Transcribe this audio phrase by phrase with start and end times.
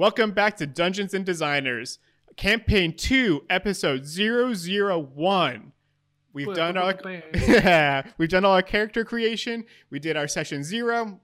[0.00, 1.98] Welcome back to Dungeons and Designers,
[2.38, 5.72] Campaign 2, Episode 001.
[6.32, 6.98] We've done our
[7.34, 9.66] yeah, we've done all our character creation.
[9.90, 11.20] We did our session 0.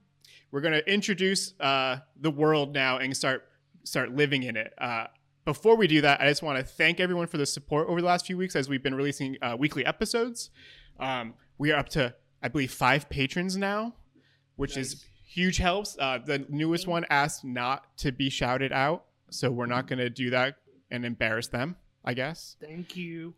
[0.51, 3.49] We're going to introduce uh, the world now and start
[3.83, 4.71] start living in it.
[4.77, 5.07] Uh,
[5.43, 8.05] before we do that, I just want to thank everyone for the support over the
[8.05, 10.51] last few weeks as we've been releasing uh, weekly episodes.
[10.99, 12.13] Um, we are up to,
[12.43, 13.95] I believe, five patrons now,
[14.55, 15.97] which is huge helps.
[15.99, 20.09] Uh, the newest one asked not to be shouted out, so we're not going to
[20.09, 20.55] do that
[20.89, 21.75] and embarrass them.
[22.03, 22.55] I guess.
[22.61, 23.33] Thank you.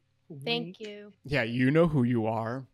[0.45, 1.11] Thank you.
[1.25, 2.67] Yeah, you know who you are.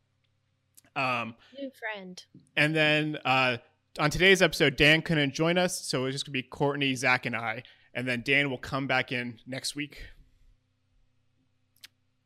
[0.98, 2.22] Um, New friend.
[2.58, 3.58] and then uh,
[3.98, 7.36] on today's episode, Dan couldn't join us, so it's just gonna be Courtney, Zach, and
[7.36, 7.64] I.
[7.94, 10.02] And then Dan will come back in next week.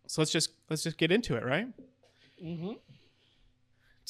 [0.08, 1.68] So let's just let's just get into it, right?
[2.44, 2.72] Mm-hmm.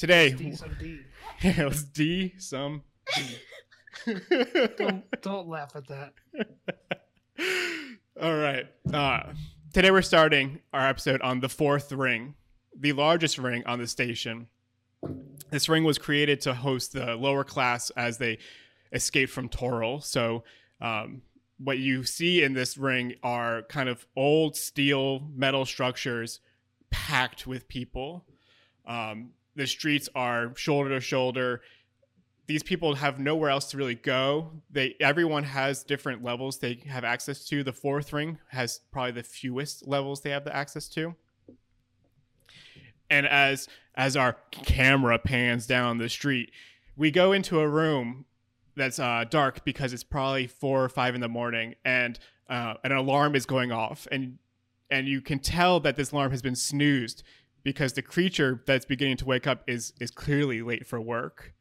[0.00, 1.00] Today, D some D.
[1.44, 2.84] let's D some.
[3.14, 3.36] D.
[4.78, 6.14] Don't don't laugh at that.
[8.22, 8.64] All right.
[8.90, 9.34] Uh,
[9.74, 12.34] today we're starting our episode on the fourth ring,
[12.74, 14.46] the largest ring on the station.
[15.50, 18.38] This ring was created to host the lower class as they
[18.94, 20.02] escape from Toril.
[20.02, 20.44] So,
[20.80, 21.20] um,
[21.58, 26.40] what you see in this ring are kind of old steel metal structures
[26.90, 28.24] packed with people.
[28.86, 31.60] Um, the streets are shoulder to shoulder
[32.50, 34.50] these people have nowhere else to really go.
[34.72, 37.62] They everyone has different levels they have access to.
[37.62, 41.14] The fourth ring has probably the fewest levels they have the access to.
[43.08, 46.50] And as as our camera pans down the street,
[46.96, 48.24] we go into a room
[48.74, 52.18] that's uh, dark because it's probably four or five in the morning, and
[52.48, 54.38] uh, an alarm is going off, and
[54.90, 57.22] and you can tell that this alarm has been snoozed
[57.62, 61.54] because the creature that's beginning to wake up is is clearly late for work.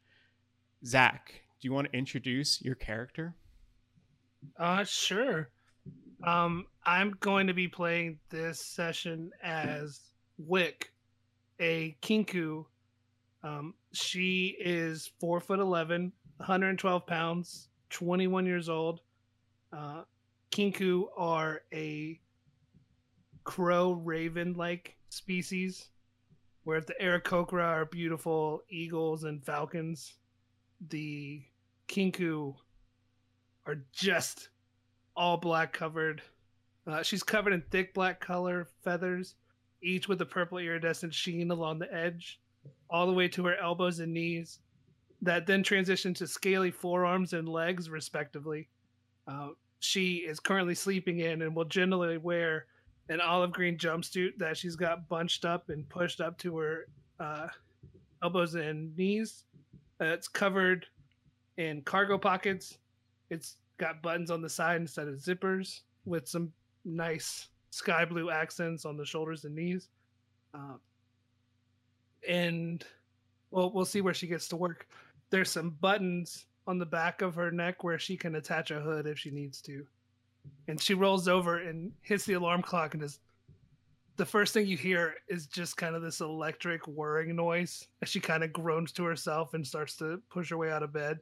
[0.86, 3.36] Zach, do you want to introduce your character?
[4.58, 5.50] Uh sure.
[6.26, 10.00] Um I'm going to be playing this session as
[10.38, 10.92] Wick,
[11.60, 12.66] a Kenku.
[13.44, 19.02] Um she is four foot eleven, 112 pounds, 21 years old.
[19.74, 20.04] Uh
[20.52, 22.20] Kenku are a
[23.44, 25.90] crow raven like species,
[26.64, 30.16] whereas the Aarakocra are beautiful eagles and falcons.
[30.90, 31.44] The
[31.88, 32.56] Kenku
[33.66, 34.50] are just
[35.16, 36.22] all black covered.
[36.88, 39.36] Uh, she's covered in thick black color feathers,
[39.82, 42.40] each with a purple iridescent sheen along the edge,
[42.90, 44.60] all the way to her elbows and knees,
[45.22, 48.70] that then transition to scaly forearms and legs, respectively.
[49.28, 49.50] Uh,
[49.80, 52.66] she is currently sleeping in and will generally wear
[53.10, 56.88] an olive green jumpsuit that she's got bunched up and pushed up to her
[57.20, 57.48] uh,
[58.24, 59.44] elbows and knees.
[60.00, 60.86] Uh, it's covered
[61.58, 62.78] in cargo pockets.
[63.30, 66.52] It's got buttons on the side instead of zippers with some
[66.86, 69.90] nice sky blue accents on the shoulders and knees.
[70.54, 70.78] Uh,
[72.28, 72.86] and
[73.52, 74.88] well, we'll see where she gets to work.
[75.32, 79.08] There's some buttons on the back of her neck where she can attach a hood
[79.08, 79.86] if she needs to.
[80.68, 83.20] And she rolls over and hits the alarm clock and is
[84.18, 88.20] the first thing you hear is just kind of this electric whirring noise as she
[88.20, 91.20] kind of groans to herself and starts to push her way out of bed.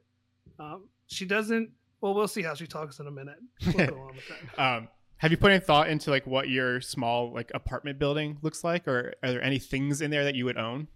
[0.58, 1.70] Um, she doesn't.
[2.00, 3.38] Well, we'll see how she talks in a minute.
[3.64, 4.58] We'll go on with that.
[4.78, 8.62] Um, have you put any thought into like what your small like apartment building looks
[8.62, 10.88] like, or are there any things in there that you would own?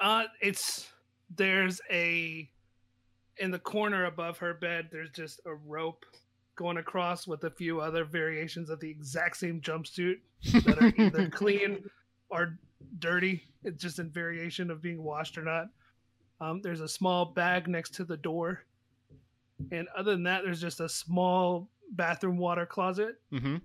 [0.00, 0.88] Uh, it's
[1.34, 2.48] there's a
[3.38, 4.88] in the corner above her bed.
[4.90, 6.04] There's just a rope
[6.56, 10.16] going across with a few other variations of the exact same jumpsuit
[10.64, 11.82] that are either clean
[12.30, 12.58] or
[12.98, 13.42] dirty.
[13.64, 15.66] It's just in variation of being washed or not.
[16.40, 18.64] Um, there's a small bag next to the door,
[19.70, 23.56] and other than that, there's just a small bathroom water closet, Mm-hmm.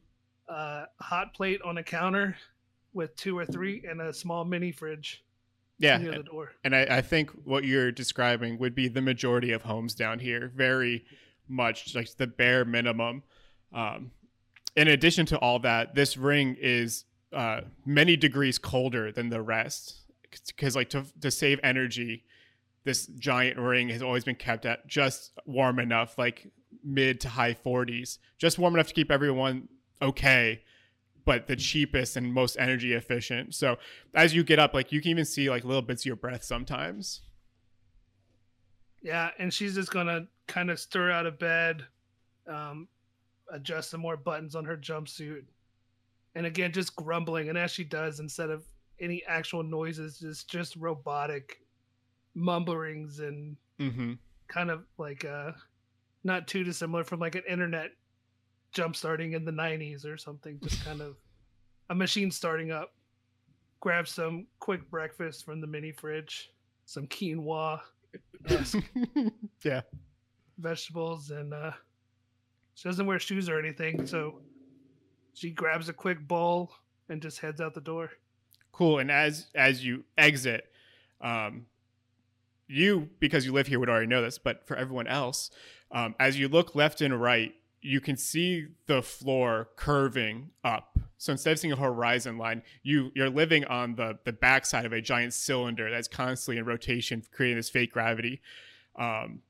[0.48, 2.36] uh, a hot plate on a counter
[2.94, 5.24] with two or three, and a small mini fridge
[5.80, 6.52] Yeah, near the door.
[6.64, 10.52] and I, I think what you're describing would be the majority of homes down here.
[10.56, 11.06] Very
[11.50, 13.24] much like the bare minimum.
[13.74, 14.12] Um,
[14.76, 20.02] in addition to all that, this ring is uh, many degrees colder than the rest
[20.48, 22.24] because, like, to to save energy,
[22.84, 26.52] this giant ring has always been kept at just warm enough, like
[26.84, 29.68] mid to high 40s, just warm enough to keep everyone
[30.02, 30.62] okay,
[31.26, 33.54] but the cheapest and most energy efficient.
[33.54, 33.78] So
[34.14, 36.44] as you get up, like you can even see like little bits of your breath
[36.44, 37.22] sometimes.
[39.02, 41.86] Yeah, and she's just gonna kind of stir out of bed,
[42.48, 42.88] um,
[43.52, 45.44] adjust some more buttons on her jumpsuit,
[46.36, 47.50] and again just grumbling.
[47.50, 48.64] And as she does, instead of
[49.00, 51.62] any actual noises, just just robotic
[52.36, 54.14] mumblings and Mm-hmm.
[54.50, 55.54] kind of like uh
[56.26, 57.92] not too dissimilar from like an internet
[58.74, 60.60] jump starting in the 90s or something.
[60.62, 61.16] Just kind of
[61.90, 62.94] a machine starting up.
[63.80, 66.52] Grab some quick breakfast from the mini fridge,
[66.86, 67.80] some quinoa,
[69.64, 69.82] yeah.
[70.58, 71.72] vegetables, and uh,
[72.76, 74.06] she doesn't wear shoes or anything.
[74.06, 74.42] So
[75.34, 76.72] she grabs a quick bowl
[77.10, 78.12] and just heads out the door.
[78.72, 79.00] Cool.
[79.00, 80.66] And as as you exit,
[81.22, 81.66] um,
[82.68, 85.50] you because you live here would already know this, but for everyone else,
[85.92, 90.99] um, as you look left and right, you can see the floor curving up.
[91.20, 94.94] So instead of seeing a horizon line, you you're living on the the backside of
[94.94, 98.42] a giant cylinder that's constantly in rotation, creating this fake gravity.
[98.96, 99.42] Um,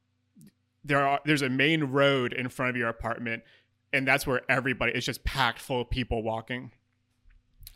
[0.83, 3.43] there are there's a main road in front of your apartment,
[3.93, 6.71] and that's where everybody is just packed full of people walking.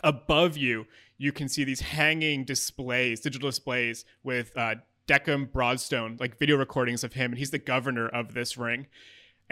[0.03, 0.87] Above you,
[1.19, 4.75] you can see these hanging displays, digital displays with uh,
[5.07, 8.87] Declan Broadstone, like video recordings of him, and he's the governor of this ring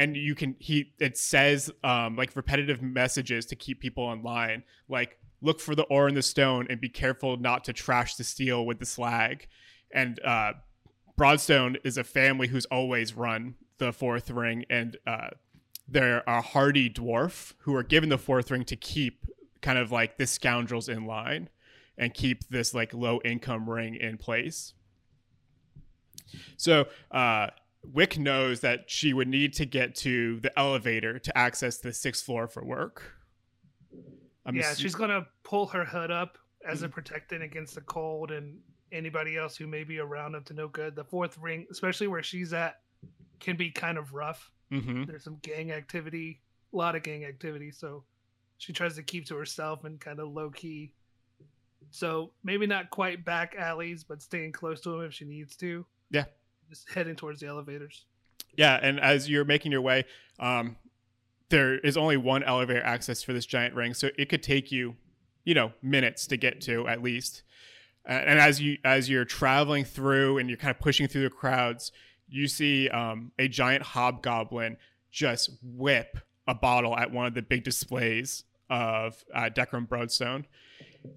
[0.02, 5.20] and you can he it says um, like repetitive messages to keep people online like
[5.42, 8.66] look for the ore in the stone and be careful not to trash the steel
[8.66, 9.48] with the slag.
[9.94, 10.54] And uh,
[11.18, 15.30] broadstone is a family who's always run the fourth ring and uh,
[15.88, 19.26] they're a hardy dwarf who are given the fourth ring to keep
[19.62, 21.50] kind of like the scoundrels in line
[21.98, 24.74] and keep this like low income ring in place.
[26.58, 27.48] So uh,
[27.84, 32.26] Wick knows that she would need to get to the elevator to access the sixth
[32.26, 33.16] floor for work.
[34.46, 36.38] I'm yeah, assu- she's gonna pull her hood up
[36.68, 38.60] as a protectant against the cold and
[38.92, 40.96] anybody else who may be around up to no good.
[40.96, 42.82] The fourth ring, especially where she's at,
[43.40, 44.52] can be kind of rough.
[44.72, 45.06] Mm-hmm.
[45.06, 46.42] There's some gang activity,
[46.74, 47.72] a lot of gang activity.
[47.72, 48.04] So
[48.58, 50.94] she tries to keep to herself and kind of low key.
[51.90, 55.86] So maybe not quite back alleys, but staying close to him if she needs to.
[56.12, 56.26] Yeah
[56.72, 58.06] just heading towards the elevators.
[58.58, 60.06] Yeah, and as you're making your way,
[60.40, 60.78] um,
[61.50, 64.96] there is only one elevator access for this giant ring, so it could take you,
[65.44, 67.44] you know, minutes to get to at least.
[68.06, 71.92] And as you as you're traveling through and you're kind of pushing through the crowds,
[72.28, 74.78] you see um, a giant hobgoblin
[75.12, 76.18] just whip
[76.48, 80.48] a bottle at one of the big displays of uh, Declan Broadstone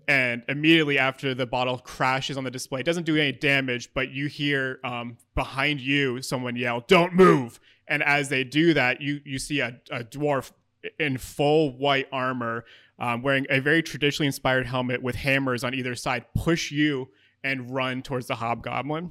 [0.09, 4.11] and immediately after the bottle crashes on the display, it doesn't do any damage, but
[4.11, 9.21] you hear um, behind you someone yell, "Don't move!" And as they do that, you
[9.25, 10.53] you see a, a dwarf
[10.99, 12.65] in full white armor,
[12.99, 17.09] um, wearing a very traditionally inspired helmet with hammers on either side, push you
[17.43, 19.11] and run towards the hobgoblin.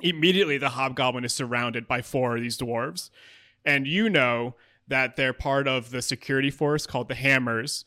[0.00, 3.10] Immediately, the hobgoblin is surrounded by four of these dwarves,
[3.64, 4.56] and you know
[4.88, 7.84] that they're part of the security force called the Hammers,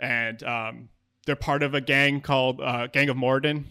[0.00, 0.88] and um,
[1.28, 3.64] they're part of a gang called uh, Gang of Moradin,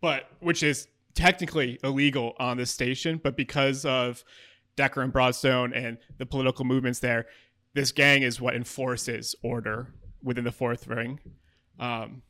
[0.00, 4.24] but which is technically illegal on this station, but because of
[4.74, 7.26] Decker and Broadstone and the political movements there,
[7.74, 11.20] this gang is what enforces order within the fourth ring.
[11.78, 12.22] Um,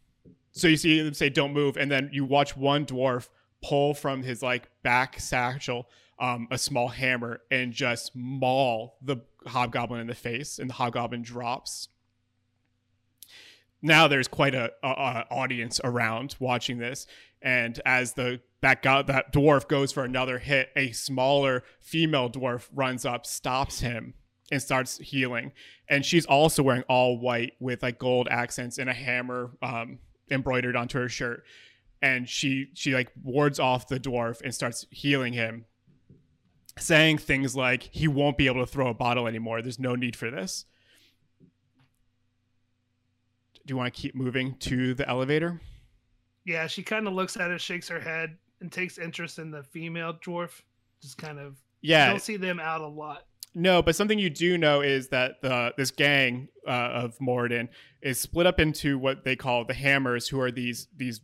[0.53, 3.31] so you see them say "Don't move," and then you watch one dwarf
[3.63, 5.89] pull from his like back satchel
[6.19, 11.23] um, a small hammer and just maul the hobgoblin in the face, and the hobgoblin
[11.23, 11.89] drops
[13.83, 17.07] now there's quite a, a, a, audience around watching this.
[17.41, 22.69] And as the that guy, that dwarf goes for another hit a smaller female dwarf
[22.75, 24.15] runs up stops him
[24.51, 25.53] and starts healing.
[25.89, 29.99] And she's also wearing all white with like gold accents and a hammer um,
[30.31, 31.45] embroidered onto her shirt.
[32.03, 35.67] And she she like wards off the dwarf and starts healing him
[36.79, 39.63] saying things like he won't be able to throw a bottle anymore.
[39.63, 40.65] There's no need for this
[43.69, 45.61] do you want to keep moving to the elevator?
[46.47, 49.63] Yeah, she kind of looks at it, shakes her head, and takes interest in the
[49.63, 50.63] female dwarf.
[51.03, 53.27] Just kind of yeah, don't see them out a lot.
[53.55, 57.69] No, but something you do know is that the this gang uh, of Moradin
[58.01, 61.21] is split up into what they call the Hammers, who are these these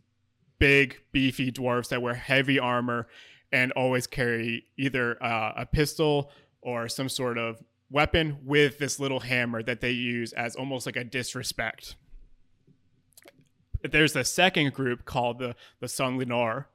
[0.59, 3.07] big beefy dwarfs that wear heavy armor
[3.51, 7.57] and always carry either uh, a pistol or some sort of
[7.89, 11.95] weapon with this little hammer that they use as almost like a disrespect
[13.91, 16.65] there's a second group called the the Sanglinor,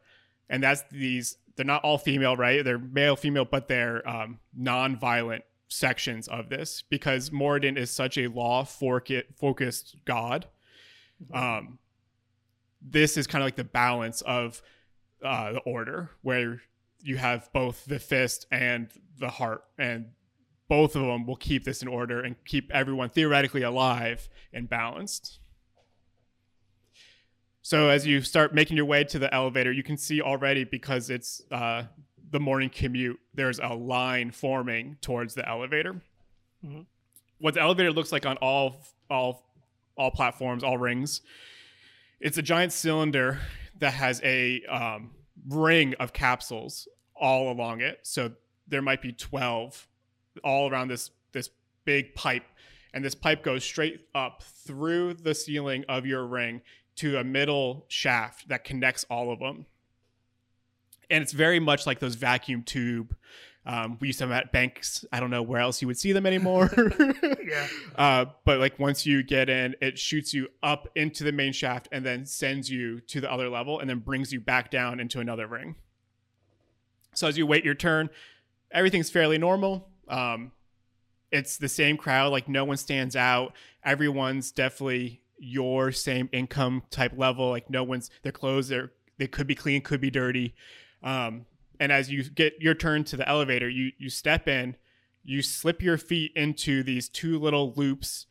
[0.48, 1.36] and that's these.
[1.56, 2.64] They're not all female, right?
[2.64, 8.28] They're male, female, but they're um, non-violent sections of this because Moradin is such a
[8.28, 10.46] law focused god.
[11.32, 11.78] Um,
[12.80, 14.62] this is kind of like the balance of
[15.22, 16.62] uh, the order where
[17.02, 18.88] you have both the fist and
[19.18, 20.06] the heart, and
[20.68, 25.40] both of them will keep this in order and keep everyone theoretically alive and balanced.
[27.62, 31.10] So as you start making your way to the elevator, you can see already because
[31.10, 31.84] it's uh,
[32.30, 36.00] the morning commute, there's a line forming towards the elevator.
[36.64, 36.86] Mhm.
[37.38, 39.46] What the elevator looks like on all all
[39.96, 41.20] all platforms, all rings,
[42.20, 43.40] it's a giant cylinder
[43.78, 45.10] that has a um,
[45.48, 47.98] ring of capsules all along it.
[48.02, 48.32] So
[48.68, 49.86] there might be twelve
[50.44, 51.50] all around this this
[51.84, 52.44] big pipe,
[52.94, 56.62] and this pipe goes straight up through the ceiling of your ring
[56.96, 59.66] to a middle shaft that connects all of them.
[61.08, 63.16] And it's very much like those vacuum tube.
[63.66, 65.04] Um, we used to have at banks.
[65.12, 66.70] I don't know where else you would see them anymore.
[67.50, 67.66] Yeah.
[67.96, 71.88] Uh, but like once you get in, it shoots you up into the main shaft
[71.90, 75.18] and then sends you to the other level and then brings you back down into
[75.18, 75.74] another ring.
[77.12, 78.08] So as you wait your turn,
[78.70, 79.88] everything's fairly normal.
[80.08, 80.52] Um,
[81.32, 83.54] it's the same crowd, like no one stands out.
[83.84, 87.50] Everyone's definitely your same income type level.
[87.50, 90.54] Like no one's their clothes, they're they could be clean, could be dirty.
[91.02, 91.46] Um,
[91.78, 94.76] and as you get your turn to the elevator, you you step in,
[95.24, 98.26] you slip your feet into these two little loops,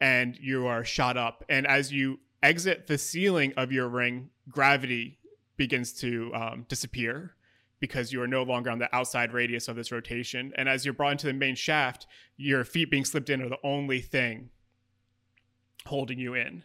[0.00, 1.44] and you are shot up.
[1.48, 5.18] And as you exit the ceiling of your ring, gravity
[5.56, 7.34] begins to um, disappear
[7.80, 10.52] because you are no longer on the outside radius of this rotation.
[10.56, 12.06] And as you're brought into the main shaft,
[12.36, 14.50] your feet being slipped in are the only thing
[15.86, 16.64] holding you in.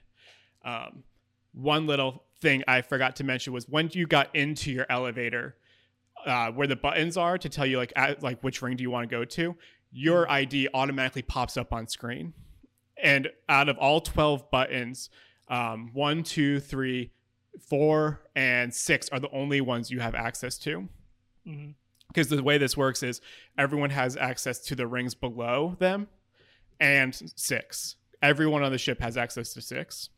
[0.64, 1.04] Um,
[1.54, 5.56] one little thing I forgot to mention was when you got into your elevator,
[6.26, 8.92] uh, where the buttons are to tell you like at, like which ring do you
[8.92, 9.56] want to go to,
[9.92, 12.34] your ID automatically pops up on screen.
[13.02, 15.10] And out of all twelve buttons,
[15.48, 17.12] um, one, two, three,
[17.62, 20.90] four, and six are the only ones you have access to
[22.10, 23.22] because the way this works is
[23.58, 26.08] everyone has access to the rings below them
[26.80, 30.10] and six everyone on the ship has access to six.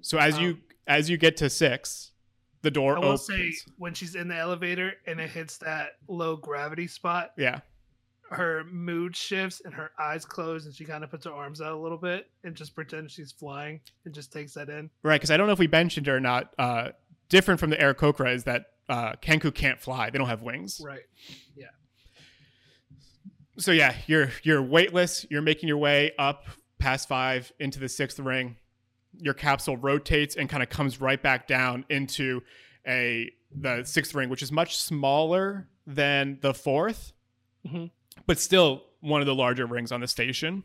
[0.00, 2.12] So as you Um, as you get to six
[2.62, 3.26] the door I will opens.
[3.26, 7.60] say when she's in the elevator and it hits that low gravity spot, yeah.
[8.30, 11.72] her mood shifts and her eyes close and she kind of puts her arms out
[11.72, 14.90] a little bit and just pretends she's flying and just takes that in.
[15.02, 16.88] right because i don't know if we mentioned it or not uh
[17.28, 20.08] different from the Aarakocra is that uh kenku can't fly.
[20.10, 20.80] They don't have wings.
[20.84, 21.02] Right.
[23.58, 25.26] So yeah, you're you're weightless.
[25.30, 26.44] You're making your way up
[26.78, 28.56] past five into the sixth ring.
[29.20, 32.40] Your capsule rotates and kind of comes right back down into
[32.86, 37.12] a the sixth ring, which is much smaller than the 4th
[37.66, 37.90] Mhm.
[38.26, 40.62] but still one of the larger rings on the station.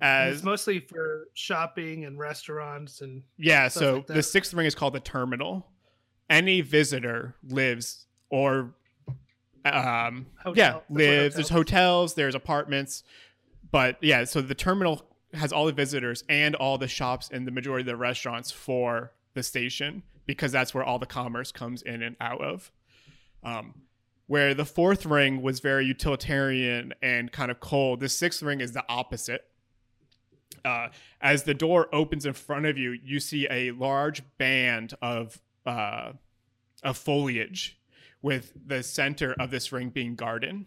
[0.00, 4.74] As it's mostly for shopping and restaurants and yeah, so like the sixth ring is
[4.74, 5.70] called the terminal.
[6.30, 8.74] Any visitor lives or
[9.64, 10.54] um Hotel.
[10.56, 13.02] yeah That's lives there's hotels- hotels there's apartments
[13.70, 15.02] but yeah so the terminal
[15.34, 19.12] has all the visitors and all the shops and the majority of the restaurants for
[19.34, 22.72] the station because that's where all the commerce comes in and out of
[23.44, 23.74] um
[24.26, 28.72] where the fourth ring was very utilitarian and kind of cold the sixth ring is
[28.72, 29.44] the opposite
[30.64, 30.88] uh,
[31.20, 36.12] as the door opens in front of you, you see a large band of uh,
[36.82, 37.79] of foliage,
[38.22, 40.66] with the center of this ring being garden.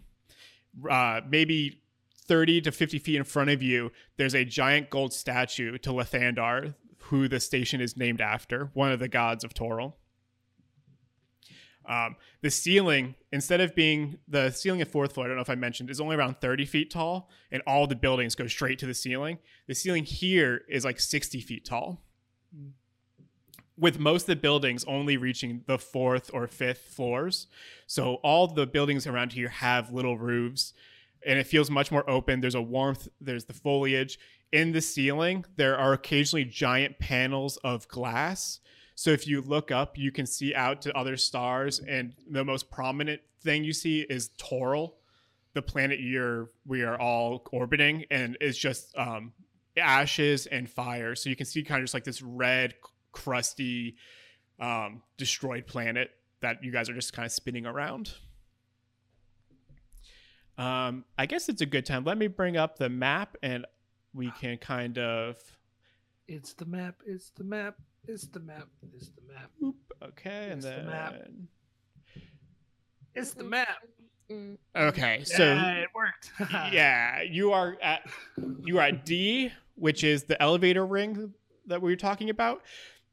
[0.90, 1.82] Uh, maybe
[2.26, 6.76] thirty to fifty feet in front of you, there's a giant gold statue to Lathander,
[7.04, 9.94] who the station is named after, one of the gods of Toril.
[11.86, 15.50] Um, the ceiling, instead of being the ceiling at fourth floor, I don't know if
[15.50, 18.86] I mentioned, is only around 30 feet tall, and all the buildings go straight to
[18.86, 19.40] the ceiling.
[19.68, 22.02] The ceiling here is like 60 feet tall,
[23.78, 27.48] with most of the buildings only reaching the fourth or fifth floors.
[27.88, 30.74] So all the buildings around here have little roofs,
[31.26, 32.42] and it feels much more open.
[32.42, 34.20] There's a warmth, there's the foliage.
[34.52, 38.60] In the ceiling, there are occasionally giant panels of glass.
[38.96, 42.70] So if you look up, you can see out to other stars, and the most
[42.70, 44.94] prominent thing you see is Toril,
[45.56, 49.34] the planet you're we are all orbiting, and it's just um,
[49.78, 51.16] ashes and fire.
[51.16, 52.76] So you can see kind of just like this red,
[53.14, 53.96] crusty,
[54.60, 58.14] um, destroyed planet that you guys are just kind of spinning around.
[60.58, 62.04] Um, I guess it's a good time.
[62.04, 63.66] Let me bring up the map, and
[64.14, 65.38] we can kind of
[66.28, 66.96] It's the map.
[67.06, 67.76] It's the map.
[68.08, 68.68] It's the map.
[68.94, 69.50] It's the map.
[69.64, 71.16] Oop, okay, and It's the then map.
[73.16, 73.68] It's the map.
[74.32, 74.58] Mm.
[74.76, 75.24] okay.
[75.26, 76.32] So yeah, it worked.
[76.74, 78.08] yeah, you are at
[78.64, 81.34] you are at D, which is the elevator ring
[81.68, 82.62] that we were talking about.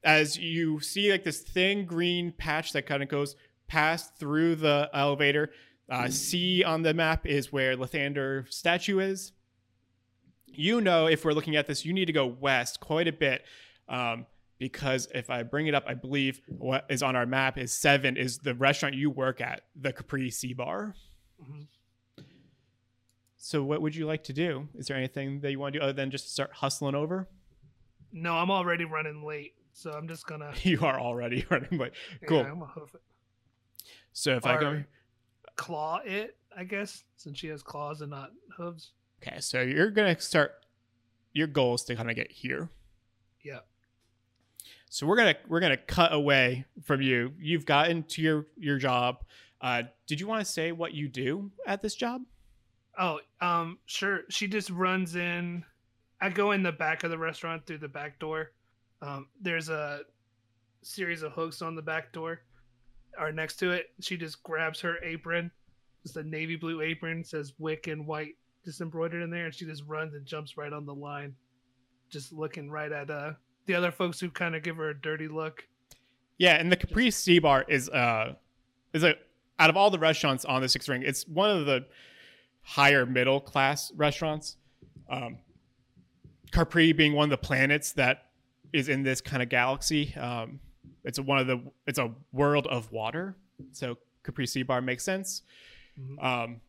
[0.02, 3.36] As you see, like this thin green patch that kind of goes
[3.68, 5.50] past through the elevator.
[5.88, 9.32] Uh, C on the map is where Lathander statue is.
[10.46, 13.44] You know, if we're looking at this, you need to go west quite a bit.
[13.88, 14.26] Um,
[14.58, 18.16] because if I bring it up, I believe what is on our map is seven
[18.16, 20.94] is the restaurant you work at, the Capri Sea Bar.
[21.42, 21.66] Mhm.
[23.36, 24.68] So, what would you like to do?
[24.74, 27.26] Is there anything that you want to do other than just start hustling over?
[28.12, 30.52] No, I'm already running late, so I'm just gonna.
[30.62, 31.92] You are already running late.
[32.26, 32.38] Cool.
[32.38, 33.00] Yeah, I'm gonna hoof it.
[34.12, 34.82] So, if I go,
[35.56, 38.92] Claw it, I guess, since she has claws and not hooves.
[39.22, 40.52] okay, so you're gonna start.
[41.32, 42.68] Your goal is to kind of get here.
[43.44, 43.60] Yeah.
[44.88, 47.32] So we're gonna we're gonna cut away from you.
[47.38, 49.18] You've gotten to your your job.
[49.60, 52.22] Uh, did you want to say what you do at this job?
[52.98, 54.20] Oh, um, sure.
[54.30, 55.64] She just runs in.
[56.20, 58.50] I go in the back of the restaurant through the back door.
[59.02, 60.00] Um, there's a
[60.82, 62.40] series of hooks on the back door,
[63.18, 63.90] or next to it.
[64.00, 65.50] She just grabs her apron.
[66.04, 69.64] It's a navy blue apron, says Wick in white, just embroidered in there, and she
[69.64, 71.34] just runs and jumps right on the line,
[72.08, 73.32] just looking right at uh
[73.66, 75.66] the other folks who kind of give her a dirty look.
[76.38, 78.34] Yeah, and the Capri Sea Bar is uh
[78.92, 79.14] is a
[79.58, 81.84] out of all the restaurants on the Six Ring, it's one of the
[82.62, 84.56] higher middle class restaurants.
[85.08, 85.38] Um,
[86.50, 88.29] Capri being one of the planets that
[88.72, 90.14] is in this kind of galaxy.
[90.16, 90.60] Um,
[91.04, 93.36] it's a, one of the it's a world of water,
[93.72, 95.42] so Capri Sea Bar makes sense.
[95.98, 96.22] Mhm.
[96.24, 96.60] Um,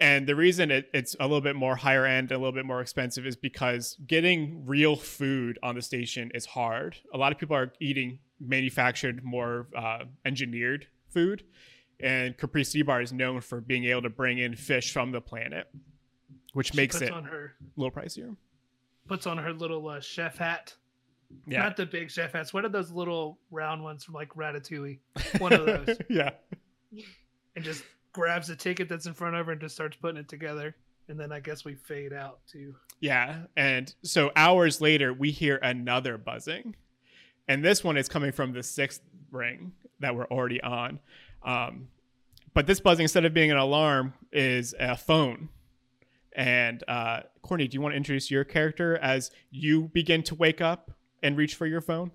[0.00, 2.80] and the reason it, it's a little bit more higher end, a little bit more
[2.80, 6.96] expensive, is because getting real food on the station is hard.
[7.14, 11.44] A lot of people are eating manufactured, more uh, engineered food,
[12.00, 15.20] and Capri Sea Bar is known for being able to bring in fish from the
[15.20, 15.68] planet,
[16.52, 18.36] which She makes it on her a little pricier.
[19.06, 20.74] puts on her little uh, chef hat.
[21.46, 22.52] Yeah, Not the big chef hats.
[22.54, 24.98] What are those little round ones from like Ratatouille?
[25.38, 25.96] One of those.
[26.08, 26.30] yeah,
[27.56, 30.28] and just grabs a ticket that's in front of her and just starts putting it
[30.28, 30.74] together.
[31.08, 32.74] And then I guess we fade out too.
[33.00, 33.40] yeah.
[33.56, 36.76] And so hours later, we hear another buzzing,
[37.48, 41.00] and this one is coming from the sixth ring that we're already on.
[41.42, 41.88] Um,
[42.54, 45.48] but this buzzing, instead of being an alarm, is a phone.
[46.34, 50.60] And uh, Courtney, do you want to introduce your character as you begin to wake
[50.60, 50.90] up
[51.22, 52.10] and reach for your phone?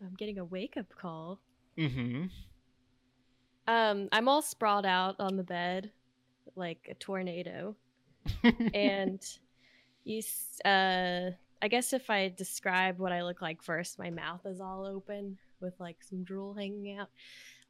[0.00, 1.40] I'm getting a wake up call.
[1.76, 2.26] Mm-hmm.
[3.66, 5.90] Um, I'm all sprawled out on the bed
[6.56, 7.76] like a tornado.
[8.74, 9.22] and
[10.04, 10.22] you
[10.64, 14.86] uh I guess if I describe what I look like first, my mouth is all
[14.86, 17.08] open with like some drool hanging out.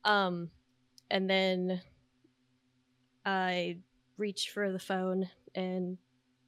[0.04, 0.50] Um
[1.10, 1.80] and then
[3.24, 3.78] I
[4.16, 5.98] reach for the phone and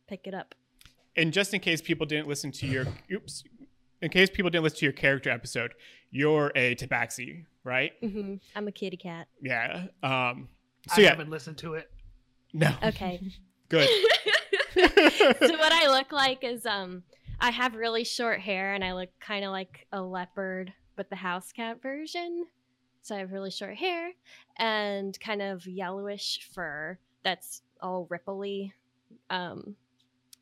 [0.09, 0.55] pick it up.
[1.16, 3.44] and just in case people didn't listen to your oops,
[4.03, 5.75] in case people didn't listen to your character episode,
[6.11, 7.93] you're a tabaxi, right?
[8.01, 9.29] hmm I'm a kitty cat.
[9.41, 9.87] Yeah.
[10.03, 10.49] Um.
[10.89, 11.91] So I yeah, haven't listened to it.
[12.53, 12.75] no.
[12.83, 13.21] Okay.
[13.69, 13.89] Good.
[14.75, 17.03] so what I look like is um
[17.41, 21.17] I have really short hair and I look kind of like a leopard but the
[21.17, 22.47] house cat version.
[23.03, 24.11] So I have really short hair
[24.59, 28.73] and kind of yellowish fur that's all ripply.
[29.31, 29.77] Um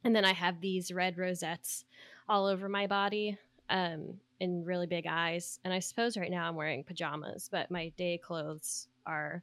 [0.05, 1.85] and then I have these red rosettes
[2.29, 3.39] all over my body
[3.71, 5.59] um and really big eyes.
[5.65, 9.43] And I suppose right now I'm wearing pajamas, but my day clothes are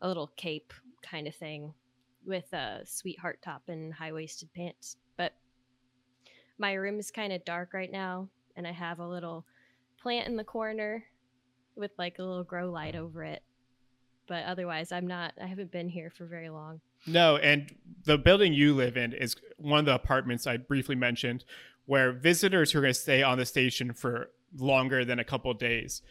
[0.00, 1.74] a little cape kind of thing
[2.24, 4.96] with a sweetheart top and high waisted pants.
[5.16, 5.32] But
[6.58, 9.46] my room is kind of dark right now, and I have a little
[10.00, 11.04] plant in the corner
[11.74, 13.42] with like a little grow light over it.
[14.28, 16.80] But otherwise, I'm not, I haven't been here for very long.
[17.06, 17.72] No, and
[18.04, 21.44] the building you live in is one of the apartments I briefly mentioned,
[21.86, 25.52] where visitors who are going to stay on the station for longer than a couple
[25.54, 26.02] days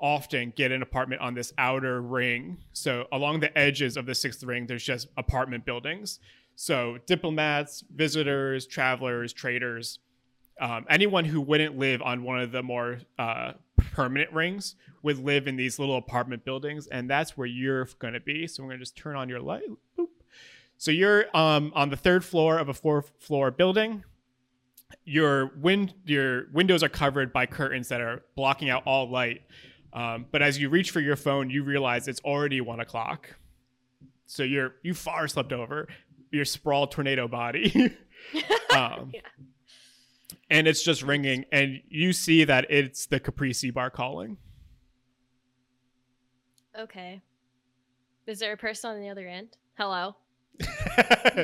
[0.00, 2.58] often get an apartment on this outer ring.
[2.72, 6.18] So along the edges of the sixth ring, there's just apartment buildings.
[6.56, 10.00] So diplomats, visitors, travelers, traders,
[10.60, 13.52] um, anyone who wouldn't live on one of the more uh,
[13.92, 18.20] permanent rings would live in these little apartment buildings, and that's where you're going to
[18.20, 18.46] be.
[18.46, 19.64] So we're going to just turn on your light.
[19.98, 20.08] Boop.
[20.76, 24.04] So you're um, on the third floor of a four-floor building.
[25.04, 29.42] Your win- your windows are covered by curtains that are blocking out all light.
[29.92, 33.36] Um, but as you reach for your phone, you realize it's already one o'clock.
[34.26, 35.88] So you're you far slept over
[36.30, 37.72] your sprawled tornado body.
[38.74, 39.20] um, Yeah.
[40.50, 44.36] And it's just ringing, and you see that it's the Capri Sea Bar calling.
[46.78, 47.22] Okay.
[48.26, 49.56] Is there a person on the other end?
[49.76, 50.16] Hello?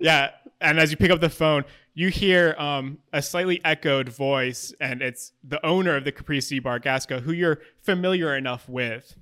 [0.00, 0.30] yeah,
[0.60, 5.02] and as you pick up the phone, you hear um, a slightly echoed voice, and
[5.02, 9.14] it's the owner of the Capri Sea Bar, Gasco, who you're familiar enough with.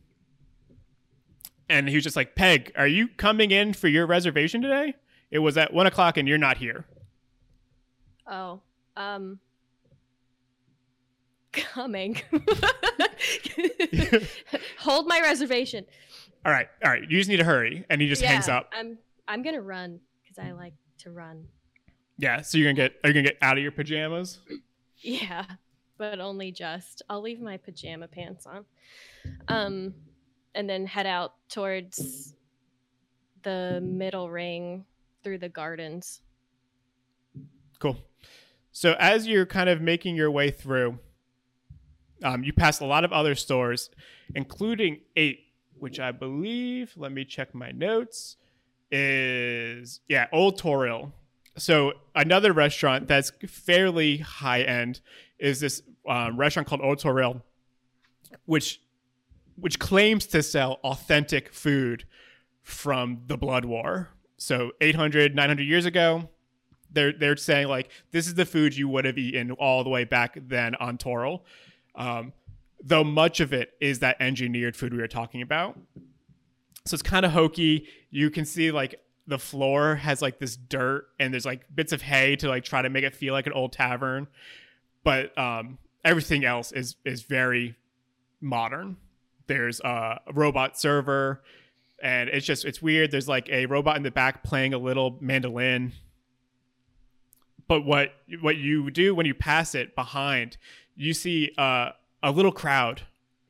[1.69, 4.95] And he was just like, "Peg, are you coming in for your reservation today?
[5.31, 6.87] It was at one o'clock, and you're not here."
[8.27, 8.61] Oh,
[8.97, 9.41] um.
[11.53, 12.21] coming.
[14.79, 15.85] Hold my reservation.
[16.45, 17.03] All right, all right.
[17.03, 18.71] You just need to hurry, and he just hangs Yeah, up.
[18.73, 21.47] I'm I'm gonna run because I like to run.
[22.21, 22.43] Yeah.
[22.43, 23.01] So you're gonna get?
[23.03, 24.41] Are you gonna get out of your pajamas?
[24.99, 25.47] Yeah,
[25.97, 27.03] but only just.
[27.09, 28.65] I'll leave my pajama pants on.
[29.49, 29.95] Um,
[30.55, 32.35] and then head out towards
[33.43, 34.85] the middle ring
[35.25, 36.21] through the gardens.
[37.79, 37.97] Cool.
[38.73, 40.99] So as you're kind of making your way through,
[42.23, 43.89] um, you pass a lot of other stores,
[44.35, 45.41] including eight,
[45.79, 46.93] which I believe.
[46.97, 48.37] Let me check my notes.
[48.91, 51.13] Is yeah, Old Toril.
[51.57, 55.01] So another restaurant that's fairly high end
[55.39, 57.43] is this um, restaurant called Old Toril,
[58.47, 58.81] which
[59.57, 62.05] which claims to sell authentic food
[62.63, 64.09] from the Blood War.
[64.39, 66.31] So 800, 900 years ago,
[66.93, 70.05] they're they're saying like this is the food you would have eaten all the way
[70.05, 71.43] back then on Toril.
[71.95, 72.33] Um,
[72.83, 75.79] though much of it is that engineered food we were talking about.
[76.87, 77.87] So it's kind of hokey.
[78.11, 82.03] You can see like the floor has like this dirt and there's like bits of
[82.03, 84.27] hay to like try to make it feel like an old tavern.
[85.05, 87.77] But um, everything else is is very
[88.41, 88.97] modern.
[89.47, 91.43] There's a robot server
[92.03, 93.11] and it's just it's weird.
[93.11, 95.93] There's like a robot in the back playing a little mandolin.
[97.69, 100.57] But what what you do when you pass it behind,
[100.97, 101.91] you see uh,
[102.23, 103.03] a little crowd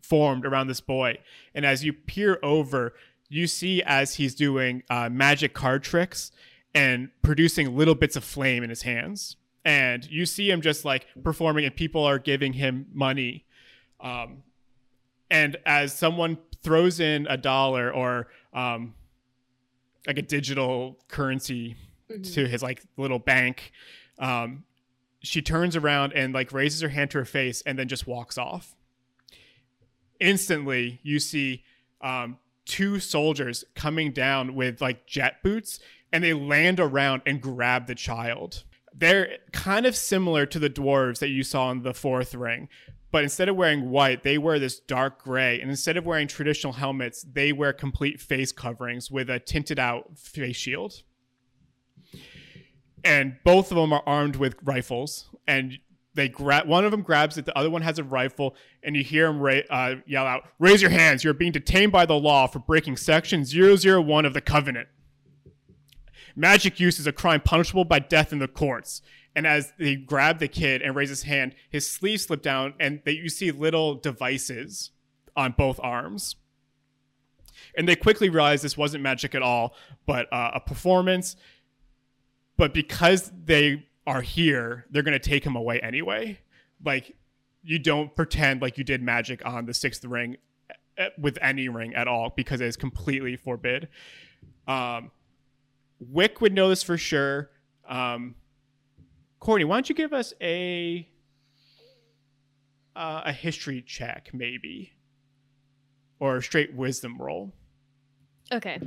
[0.02, 1.18] formed around this boy,
[1.54, 2.92] and as you peer over,
[3.30, 6.30] you see as he's doing uh, magic card tricks
[6.74, 11.06] and producing little bits of flame in his hands, and you see him just like
[11.24, 13.46] performing, and people are giving him money.
[14.00, 14.42] Um,
[15.30, 18.94] and as someone throws in a dollar or um,
[20.06, 21.76] like a digital currency
[22.10, 22.34] Mhm.
[22.34, 23.70] to his like little bank
[24.18, 24.64] um
[25.22, 28.36] she turns around and like raises her hand to her face and then just walks
[28.36, 28.74] off
[30.18, 31.62] instantly you see
[32.00, 32.36] um
[32.70, 35.80] two soldiers coming down with like jet boots
[36.12, 38.62] and they land around and grab the child.
[38.94, 42.68] They're kind of similar to the dwarves that you saw in the fourth ring
[43.12, 46.72] but instead of wearing white they wear this dark gray and instead of wearing traditional
[46.72, 51.02] helmets they wear complete face coverings with a tinted out face shield.
[53.02, 55.78] And both of them are armed with rifles and
[56.14, 59.04] they grab one of them grabs it the other one has a rifle and you
[59.04, 62.46] hear him ra- uh, yell out raise your hands you're being detained by the law
[62.46, 64.88] for breaking section 001 of the covenant.
[66.36, 69.02] Magic use is a crime punishable by death in the courts.
[69.34, 73.00] And as they grab the kid and raise his hand his sleeve slip down and
[73.04, 74.90] they, you see little devices
[75.36, 76.36] on both arms.
[77.76, 79.74] And they quickly realize this wasn't magic at all
[80.06, 81.36] but uh, a performance.
[82.56, 86.38] But because they are here, they're going to take him away anyway.
[86.84, 87.16] Like,
[87.62, 90.36] you don't pretend like you did magic on the sixth ring
[90.96, 93.88] eh, with any ring at all because it is completely forbid.
[94.66, 95.10] Um,
[95.98, 97.50] Wick would know this for sure.
[97.88, 98.34] Um,
[99.38, 101.06] Courtney, why don't you give us a
[102.96, 104.92] uh, a history check, maybe,
[106.18, 107.52] or a straight wisdom roll?
[108.52, 108.78] Okay,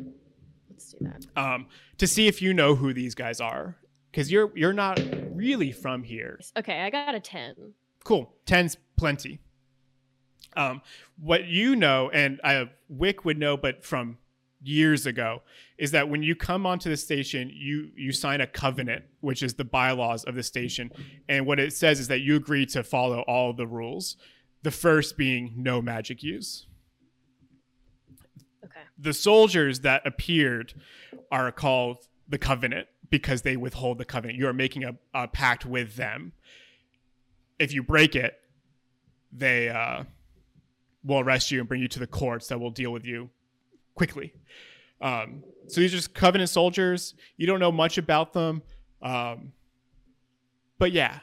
[0.69, 1.25] let's do that.
[1.35, 3.77] um, to see if you know who these guys are,
[4.13, 5.01] because you're you're not
[5.33, 6.39] really from here.
[6.55, 7.55] Okay, I got a ten.
[8.03, 9.39] Cool, ten's plenty.
[10.55, 10.81] Um,
[11.19, 14.19] what you know, and I Wick would know, but from
[14.61, 15.41] years ago,
[15.79, 19.55] is that when you come onto the station, you you sign a covenant, which is
[19.55, 20.91] the bylaws of the station,
[21.27, 24.15] and what it says is that you agree to follow all the rules.
[24.61, 26.67] The first being no magic use
[28.63, 28.79] Okay.
[28.97, 30.73] the soldiers that appeared
[31.29, 34.39] are called the covenant because they withhold the covenant.
[34.39, 36.31] You are making a, a pact with them.
[37.59, 38.39] If you break it
[39.35, 40.03] they uh,
[41.03, 43.29] will arrest you and bring you to the courts that will deal with you
[43.95, 44.33] quickly.
[45.01, 47.13] Um, so these are just covenant soldiers.
[47.37, 48.63] You don't know much about them.
[49.01, 49.53] Um,
[50.79, 51.19] but yeah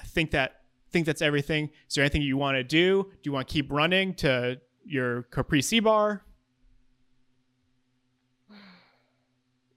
[0.00, 1.70] i think that think that's everything.
[1.88, 3.02] Is there anything you want to do?
[3.02, 6.24] Do you want to keep running to your Capri Sea bar.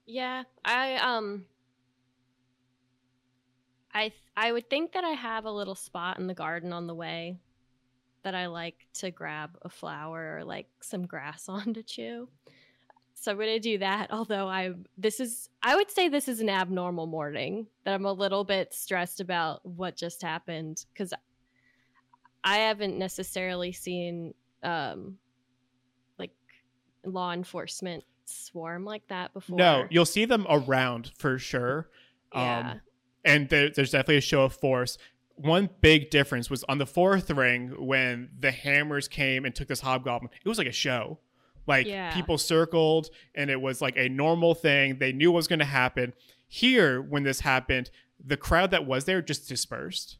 [0.08, 1.44] Yeah, I um
[3.92, 6.94] I I would think that I have a little spot in the garden on the
[6.94, 7.36] way
[8.22, 12.26] that I like to grab a flower or like some grass on to chew.
[13.12, 14.06] So I'm gonna do that.
[14.10, 18.12] Although I this is I would say this is an abnormal morning that I'm a
[18.12, 21.12] little bit stressed about what just happened because
[22.42, 25.18] I haven't necessarily seen um
[26.18, 26.32] like
[27.04, 29.56] law enforcement swarm like that before.
[29.56, 31.88] No, you'll see them around for sure.
[32.34, 32.72] Yeah.
[32.72, 32.80] Um,
[33.24, 34.98] and there, there's definitely a show of force.
[35.34, 39.80] one big difference was on the fourth ring when the hammers came and took this
[39.80, 40.30] hobgoblin.
[40.44, 41.18] It was like a show.
[41.66, 42.12] Like Yeah.
[42.14, 44.98] people circled and it was like a normal thing.
[44.98, 46.12] They knew what was going to happen.
[46.48, 47.90] Here, when this happened,
[48.24, 50.16] the crowd that was there just dispersed.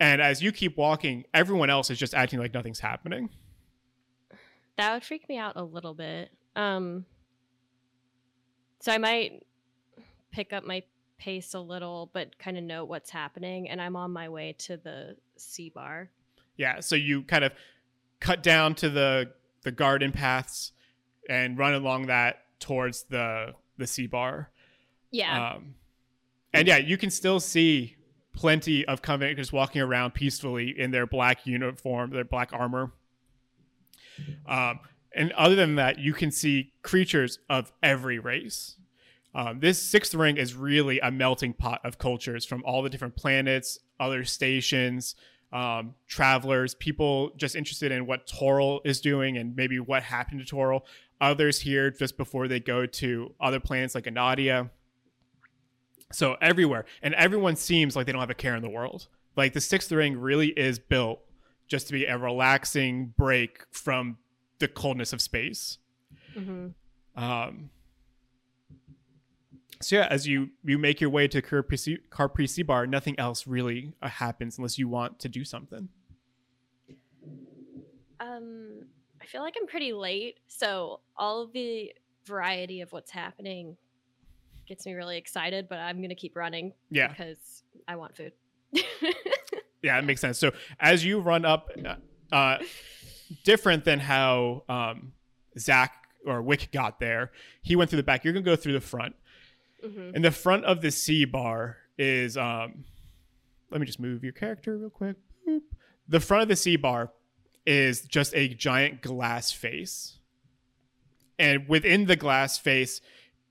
[0.00, 3.30] And as you keep walking, everyone else is just acting like nothing's happening.
[4.76, 6.30] That would freak me out a little bit.
[6.56, 7.06] Um
[8.82, 9.46] so I might
[10.32, 10.82] pick up my
[11.16, 14.76] pace a little but kind of know what's happening and I'm on my way to
[14.76, 16.10] the Sea bar.
[16.56, 17.52] Yeah, so you kind of
[18.18, 19.30] cut down to the
[19.62, 20.72] the garden paths
[21.28, 24.50] and run along that towards the the sea bar.
[25.12, 25.52] Yeah.
[25.52, 25.76] Um,
[26.52, 27.96] and yeah, you can still see
[28.34, 32.92] plenty of Covenant just walking around peacefully in their black uniform, their black armor.
[34.44, 34.80] Um,
[35.14, 38.76] and other than that, you can see creatures of every race.
[39.34, 43.16] Um, this sixth ring is really a melting pot of cultures from all the different
[43.16, 45.14] planets, other stations,
[45.52, 50.54] um, travelers, people just interested in what Toril is doing and maybe what happened to
[50.54, 50.82] Toril.
[51.20, 54.70] Others here just before they go to other planets like Anadia.
[56.10, 59.08] So everywhere, and everyone seems like they don't have a care in the world.
[59.36, 61.20] Like the sixth ring really is built
[61.68, 64.18] just to be a relaxing break from
[64.62, 65.78] the coldness of space.
[66.34, 66.68] hmm
[67.16, 67.70] Um,
[69.80, 73.94] so yeah, as you you make your way to Carprisi Carprisi Bar, nothing else really
[74.00, 75.88] uh, happens unless you want to do something.
[78.20, 78.84] Um
[79.20, 81.92] I feel like I'm pretty late, so all of the
[82.24, 83.76] variety of what's happening
[84.66, 88.32] gets me really excited, but I'm going to keep running Yeah, because I want food.
[89.82, 90.38] yeah, it makes sense.
[90.38, 92.58] So as you run up, uh, uh,
[93.44, 95.12] different than how um,
[95.58, 95.92] Zach
[96.26, 98.24] or Wick got there, he went through the back.
[98.24, 99.14] You're gonna go through the front.
[99.84, 102.84] hmm In the front of the Sea bar is um
[103.70, 105.16] let me just move your character real quick.
[105.48, 105.62] Boop.
[106.08, 107.10] The front of the Sea bar
[107.66, 110.18] is just a giant glass face.
[111.38, 113.00] And within the glass face,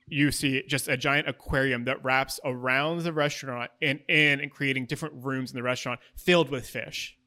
[0.08, 4.86] you see just a giant aquarium that wraps around the restaurant and in and creating
[4.86, 7.18] different rooms in the restaurant filled with fish.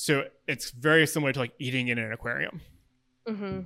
[0.00, 2.60] So it's very similar to like eating in an aquarium.
[3.26, 3.62] hmm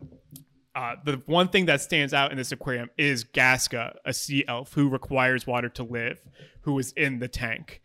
[0.75, 4.73] Uh, the one thing that stands out in this aquarium is Gaska, a sea elf
[4.73, 6.23] who requires water to live,
[6.63, 7.83] who is in the tank.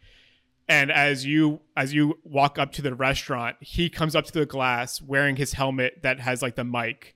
[0.69, 4.45] And as you as you walk up to the restaurant, he comes up to the
[4.45, 7.15] glass wearing his helmet that has like the mic,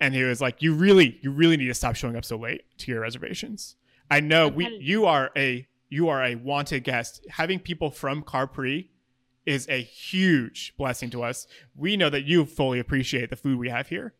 [0.00, 2.62] and he was like, "You really, you really need to stop showing up so late
[2.78, 3.76] to your reservations.
[4.10, 7.20] I know we you are a you are a wanted guest.
[7.28, 8.88] Having people from Carpri
[9.46, 11.46] is a huge blessing to us.
[11.76, 14.14] We know that you fully appreciate the food we have here."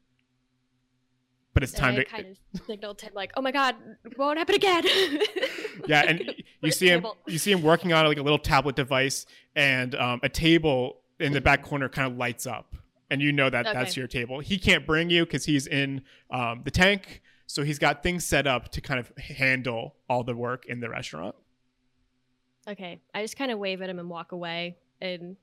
[1.53, 3.77] But it's time I to kind of signaled to him like, "Oh my god,
[4.17, 4.85] won't happen again."
[5.87, 7.17] yeah and you see him table.
[7.27, 11.33] you see him working on like a little tablet device and um, a table in
[11.33, 12.75] the back corner kind of lights up
[13.11, 16.63] and you know that that's your table he can't bring you because he's in um,
[16.65, 20.67] the tank so he's got things set up to kind of handle all the work
[20.67, 21.35] in the restaurant
[22.67, 25.37] Okay, I just kind of wave at him and walk away, and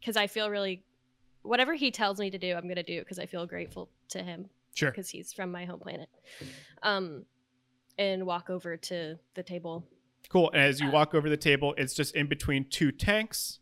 [0.00, 0.82] because I feel really,
[1.42, 4.48] whatever he tells me to do, I'm gonna do because I feel grateful to him
[4.74, 6.08] sure because he's from my home planet.
[6.82, 7.24] Um,
[7.98, 9.86] and walk over to the table.
[10.28, 13.58] cool and as you walk over the table it's just in between two tanks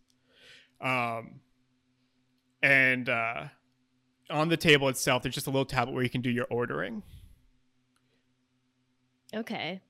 [0.80, 1.40] um,
[2.62, 3.44] and uh,
[4.30, 7.02] on the table itself there's just a little tablet where you can do your ordering
[9.34, 9.80] Okay.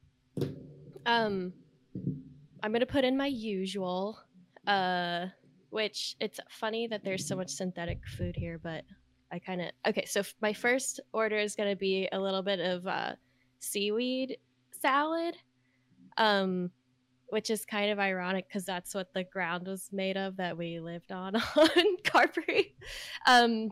[1.06, 1.52] Um,
[2.62, 4.18] I'm gonna put in my usual.
[4.66, 5.26] Uh,
[5.70, 8.84] which it's funny that there's so much synthetic food here, but
[9.32, 10.04] I kind of okay.
[10.04, 13.12] So f- my first order is gonna be a little bit of uh,
[13.60, 14.36] seaweed
[14.80, 15.36] salad,
[16.16, 16.70] um,
[17.28, 20.80] which is kind of ironic because that's what the ground was made of that we
[20.80, 22.74] lived on on Carberry.
[23.26, 23.70] Um,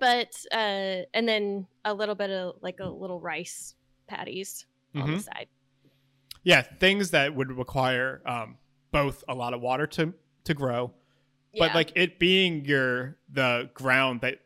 [0.00, 3.74] but uh, and then a little bit of like a little rice
[4.08, 5.16] patties on Mhm.
[5.18, 5.48] the side.
[6.44, 8.56] yeah things that would require um,
[8.92, 10.12] both a lot of water to
[10.44, 10.92] to grow
[11.58, 14.40] but like it being your the ground that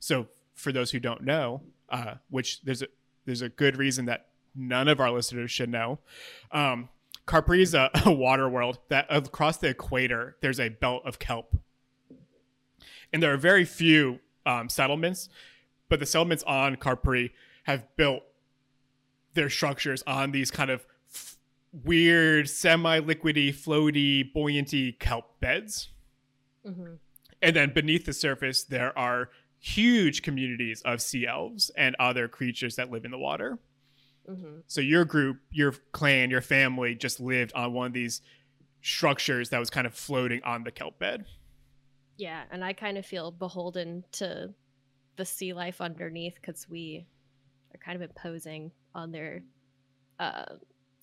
[0.00, 2.86] so for those who don't know uh, which there's a
[3.26, 5.98] there's a good reason that none of our listeners should know
[6.52, 6.88] um,
[7.26, 11.56] Capri is a, a water world that across the equator there's a belt of kelp.
[13.12, 15.28] And there are very few um, settlements
[15.88, 17.32] but the settlements on Capri
[17.64, 18.22] have built
[19.34, 20.84] their structures on these kind of
[21.84, 25.90] weird semi-liquidy floaty buoyanty kelp beds.
[26.64, 26.94] Hmm
[27.40, 32.76] and then beneath the surface there are huge communities of sea elves and other creatures
[32.76, 33.58] that live in the water.
[34.26, 38.22] Hmm so your group your clan your family just lived on one of these
[38.82, 41.24] structures that was kind of floating on the kelp bed.
[42.16, 44.52] Yeah, and I kind of feel beholden to
[45.16, 47.06] the sea life underneath because we
[47.74, 49.42] are kind of imposing on their
[50.18, 50.56] uh,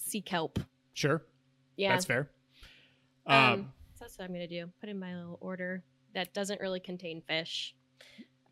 [0.06, 0.60] sea kelp.
[0.94, 1.24] Sure.
[1.76, 2.30] Yeah, That's fair.
[3.26, 4.70] Um, Um, so that's what I'm gonna do.
[4.80, 7.76] Put in my little order that doesn't really contain fish,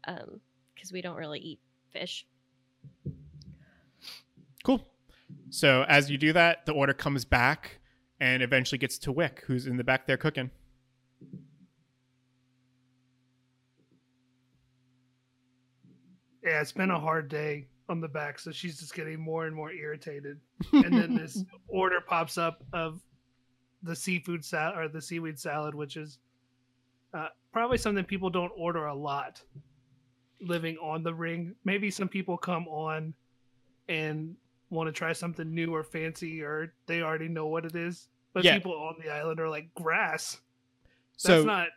[0.06, 0.42] um,
[0.74, 1.60] because we don't really eat
[1.92, 2.26] fish.
[4.64, 4.86] cool.
[5.50, 7.80] So as you do that, the order comes back
[8.20, 10.50] and eventually gets to Wick, who's in the back there cooking.
[16.44, 19.56] Yeah, it's been a hard day on the back, so she's just getting more and
[19.56, 20.40] more irritated.
[20.74, 23.02] And then this order pops up of
[23.84, 26.20] the seafood salad or the seaweed salad, which is
[27.14, 29.42] uh, probably something people don't order a lot.
[30.42, 33.14] Living on the ring, maybe some people come on
[33.88, 34.36] and
[34.70, 38.08] want to try something new or fancy, or they already know what it is.
[38.34, 38.56] But Yeah.
[38.56, 40.40] people on the island are like grass.
[41.24, 41.68] That's so not.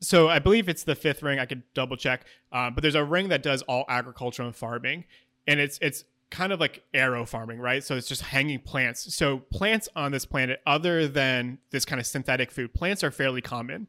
[0.00, 1.38] So I believe it's the fifth ring.
[1.38, 5.04] I could double check, um, but there's a ring that does all agriculture and farming,
[5.46, 7.82] and it's it's kind of like aero farming, right?
[7.84, 9.14] So it's just hanging plants.
[9.14, 13.40] So plants on this planet, other than this kind of synthetic food, plants are fairly
[13.40, 13.86] common.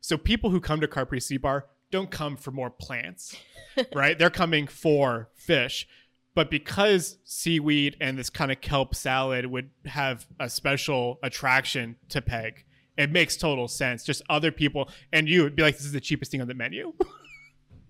[0.00, 3.36] So people who come to Capri Sea Bar don't come for more plants,
[3.94, 4.18] right?
[4.18, 5.88] They're coming for fish.
[6.34, 12.22] But because seaweed and this kind of kelp salad would have a special attraction to
[12.22, 12.64] Peg,
[12.96, 14.04] it makes total sense.
[14.04, 16.54] Just other people and you would be like, this is the cheapest thing on the
[16.54, 16.92] menu.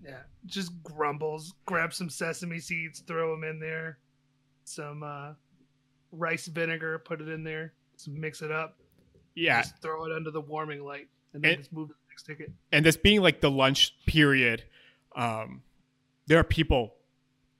[0.05, 1.53] Yeah, just grumbles.
[1.65, 3.99] Grab some sesame seeds, throw them in there.
[4.65, 5.31] Some uh,
[6.11, 7.71] rice vinegar, put it in there.
[8.07, 8.77] Mix it up.
[9.33, 9.61] yeah.
[9.61, 12.23] Just throw it under the warming light, and then It- just move to the next
[12.23, 12.51] ticket.
[12.73, 14.65] And this being like the lunch period,
[15.15, 15.61] um,
[16.27, 16.95] there are people,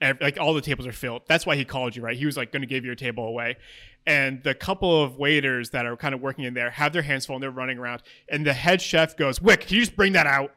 [0.02, 1.22] like all the tables are filled.
[1.30, 2.18] That's why he called you, right?
[2.18, 3.56] He was like going to give your table away.
[4.06, 7.26] And the couple of waiters that are kind of working in there have their hands
[7.26, 8.04] full and they're running around.
[8.30, 10.54] And the head chef goes, Wick, can you just bring that out?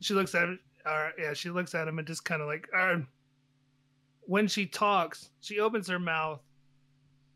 [0.00, 0.58] She looks at it.
[0.86, 2.68] Uh, yeah, she looks at him and just kind of like.
[2.76, 2.98] Uh,
[4.22, 6.40] when she talks, she opens her mouth.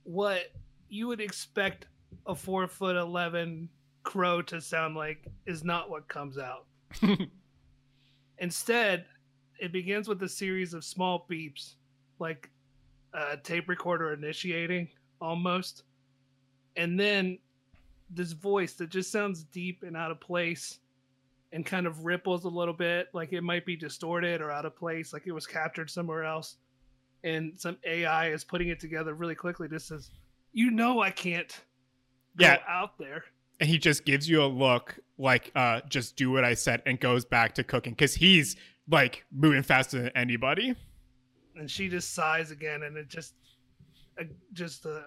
[0.05, 0.53] What
[0.89, 1.87] you would expect
[2.27, 3.69] a four foot eleven
[4.03, 6.67] crow to sound like is not what comes out.
[8.39, 9.05] Instead,
[9.59, 11.75] it begins with a series of small beeps,
[12.19, 12.51] like
[13.15, 14.89] a tape recorder initiating
[15.21, 15.85] almost.
[16.77, 17.39] And then
[18.11, 20.79] this voice that just sounds deep and out of place
[21.53, 24.77] and kind of ripples a little bit, like it might be distorted or out of
[24.77, 26.57] place, like it was captured somewhere else.
[27.25, 29.69] And some AI is putting it together really quickly.
[29.69, 30.11] Just says,
[30.53, 31.51] You know, I can't
[32.37, 32.59] go Yeah.
[32.69, 33.25] out there.
[33.59, 37.01] and he just gives you a look like, uh, just do what I said and
[37.01, 38.55] goes back to cooking because he's
[38.89, 40.75] like moving faster than anybody.
[41.59, 43.35] And she just sighs again and it just
[44.21, 45.01] uh, just uh,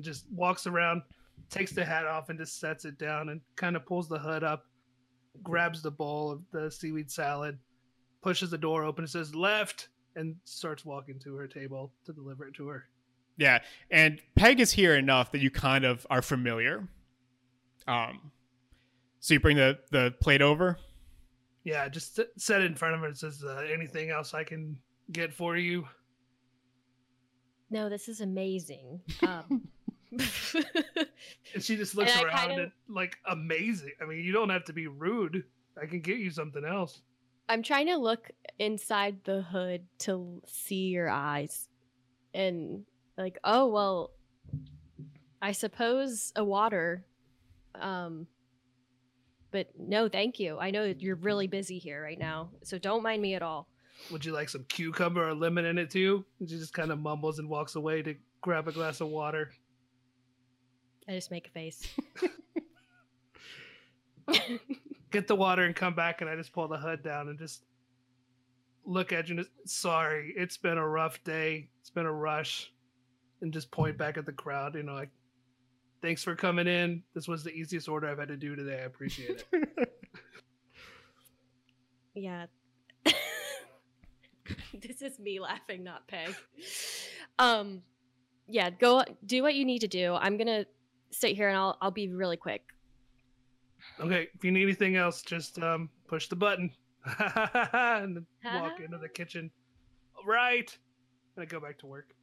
[0.00, 1.02] just walks around
[1.50, 4.44] takes the hat off and just sets it down and kind of pulls the hood
[4.44, 4.64] up
[5.42, 7.58] grabs the bowl of the seaweed salad
[8.22, 12.46] pushes the door open and says left and starts walking to her table to deliver
[12.46, 12.84] it to her
[13.36, 16.88] Yeah, and Peg is here enough that you kind of are familiar.
[17.86, 18.32] Um,
[19.20, 20.76] so you bring the the plate over.
[21.64, 24.76] yeah just set it in front of her and says uh, anything else i can
[25.12, 25.86] get for you
[27.70, 29.00] No, this is amazing.
[29.26, 29.68] Um,
[31.54, 34.48] and she just looks And around kind of- and like amazing i mean you don't
[34.48, 35.44] have to be rude
[35.80, 37.02] i can get you something else
[37.50, 41.66] I'm trying to look inside the hood to see your eyes.
[42.34, 42.84] And
[43.16, 44.10] like, oh well
[45.40, 47.06] I suppose a water.
[47.74, 48.26] Um
[49.50, 50.58] but no, thank you.
[50.58, 52.50] I know you're really busy here right now.
[52.64, 53.66] So don't mind me at all.
[54.10, 56.24] Would you like some cucumber or lemon in it too?
[56.40, 59.50] And she just kind of mumbles and walks away to grab a glass of water.
[61.08, 61.88] I just make a face.
[65.10, 67.64] Get the water and come back, and I just pull the hood down and just
[68.84, 71.70] look at you and just, sorry, it's been a rough day.
[71.80, 72.70] It's been a rush.
[73.40, 75.10] And just point back at the crowd, you know, like,
[76.02, 77.04] thanks for coming in.
[77.14, 78.80] This was the easiest order I've had to do today.
[78.82, 79.94] I appreciate it.
[82.18, 82.46] Yeah.
[84.80, 86.34] this is me laughing, not Peg.
[87.38, 87.82] Um
[88.46, 90.14] yeah, go do what you need to do.
[90.14, 90.64] I'm going to
[91.10, 92.62] sit here and I'll I'll be really quick.
[94.00, 96.70] okay, if you need anything else, just um, push the button
[97.72, 99.50] and then walk into the kitchen.
[100.16, 100.74] All right.
[101.36, 102.14] And I go back to work.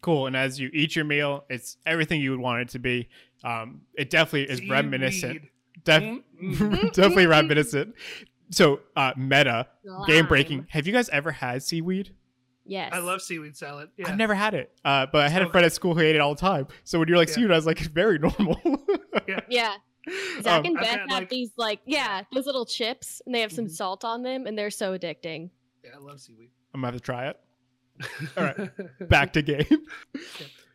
[0.00, 0.26] Cool.
[0.26, 3.08] And as you eat your meal, it's everything you would want it to be.
[3.44, 5.42] Um, it definitely is reminiscent.
[5.84, 6.92] Def- Mm, mm.
[6.92, 7.94] definitely reminiscent.
[8.50, 9.68] So, uh, meta
[10.06, 10.66] game breaking.
[10.70, 12.14] Have you guys ever had seaweed?
[12.64, 12.90] Yes.
[12.94, 13.88] I love seaweed salad.
[13.96, 14.08] Yeah.
[14.08, 16.20] I've never had it, uh, but I had a friend at school who ate it
[16.20, 16.66] all the time.
[16.84, 17.34] So when you're like Yeah.
[17.36, 18.60] seaweed, I was like, it's very normal.
[19.48, 19.74] Yeah.
[20.42, 23.34] Zach Um, and I've Beth had, have like- these like yeah, those little chips and
[23.34, 23.70] they have some Mhm.
[23.70, 25.50] salt on them and they're so addicting.
[25.84, 26.50] yeah, I love seaweed.
[26.74, 27.40] I'm gonna have to try it.
[28.36, 29.08] All right.
[29.08, 29.66] Back to game.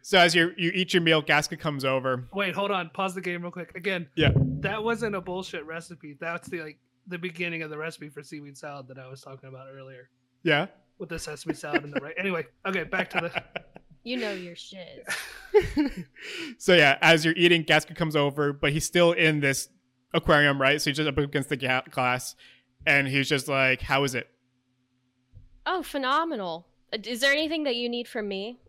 [0.01, 2.27] So as you you eat your meal, Gasket comes over.
[2.33, 2.89] Wait, hold on.
[2.89, 3.71] Pause the game real quick.
[3.75, 4.07] Again.
[4.15, 4.31] Yeah.
[4.35, 6.17] That wasn't a bullshit recipe.
[6.19, 9.49] That's the like the beginning of the recipe for seaweed salad that I was talking
[9.49, 10.09] about earlier
[10.43, 10.67] Yeah.
[10.99, 12.15] with the sesame salad and the right.
[12.17, 13.43] Anyway, okay, back to the.
[14.05, 15.07] You know your shit.
[16.57, 19.69] so yeah, as you're eating, Gasket comes over, but he's still in this
[20.13, 20.81] aquarium, right?
[20.81, 22.35] So he's just up against the ga- glass,
[22.85, 24.27] and he's just like, "How is it?"
[25.65, 26.67] Oh, phenomenal.
[26.91, 28.59] Uh, Is there anything that you need from me?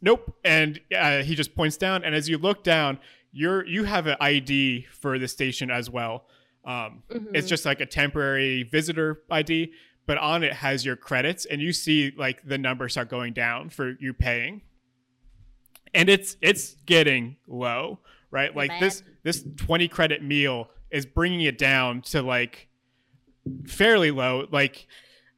[0.00, 0.34] Nope.
[0.44, 2.98] And uh, he just points down, and as you look down,
[3.30, 6.26] you're you have an ID for the station as well.
[6.68, 7.02] Um,
[7.32, 7.48] It's Mhm.
[7.48, 9.72] just like a temporary visitor ID,
[10.06, 13.70] but on it has your credits, and you see like the numbers start going down
[13.70, 14.60] for you paying,
[15.94, 18.00] and it's it's getting low,
[18.30, 18.54] right?
[18.54, 18.82] Like bad.
[18.82, 22.68] this this twenty credit meal is bringing it down to like
[23.66, 24.46] fairly low.
[24.50, 24.86] Like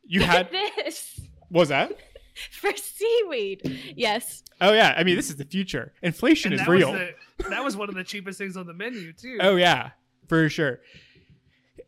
[0.04, 1.96] you had this what was that?
[2.50, 3.62] for seaweed.
[3.96, 4.42] Yes.
[4.60, 5.92] Oh yeah, I mean this is the future.
[6.02, 6.90] Inflation and is that real.
[6.90, 7.00] Was
[7.38, 9.38] the, that was one of the cheapest things on the menu too.
[9.40, 9.90] Oh yeah,
[10.26, 10.80] for sure.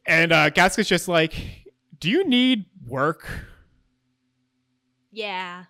[0.07, 1.34] And uh Gasket's just like,
[1.99, 3.28] "Do you need work?"
[5.11, 5.64] Yeah.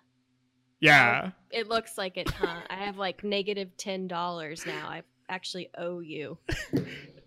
[0.79, 1.31] Yeah.
[1.51, 2.61] It looks like it, huh?
[2.69, 4.87] I have like negative ten dollars now.
[4.87, 6.37] I actually owe you.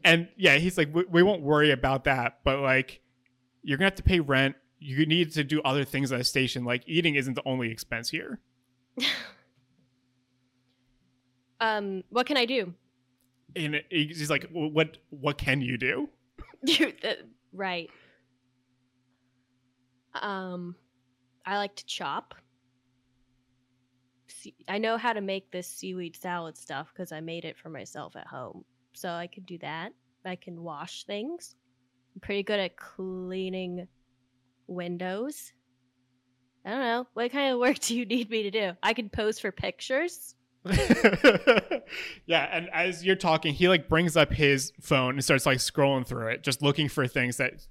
[0.04, 3.00] And yeah, he's like, we, we won't worry about that, but like,
[3.64, 4.54] you're gonna have to pay rent.
[4.78, 6.64] You need to do other things at a station.
[6.64, 8.38] Like, eating isn't the only expense here.
[11.60, 12.74] Um, what can I do?
[13.54, 16.10] And he's like, what what can you do?
[16.66, 17.90] You- the- right.
[20.14, 20.74] Um,
[21.44, 22.34] I like to chop.
[24.28, 27.68] See, I know how to make this seaweed salad stuff because I made it for
[27.68, 28.64] myself at home.
[28.94, 29.92] So I could do that.
[30.24, 31.54] I can wash things.
[32.14, 33.86] I'm pretty good at cleaning
[34.66, 35.52] windows.
[36.64, 37.06] I don't know.
[37.14, 38.72] What kind of work do you need me to do?
[38.82, 40.34] I can pose for pictures.
[42.26, 46.06] yeah, and as you're talking, he like brings up his phone and starts like scrolling
[46.06, 47.66] through it, just looking for things that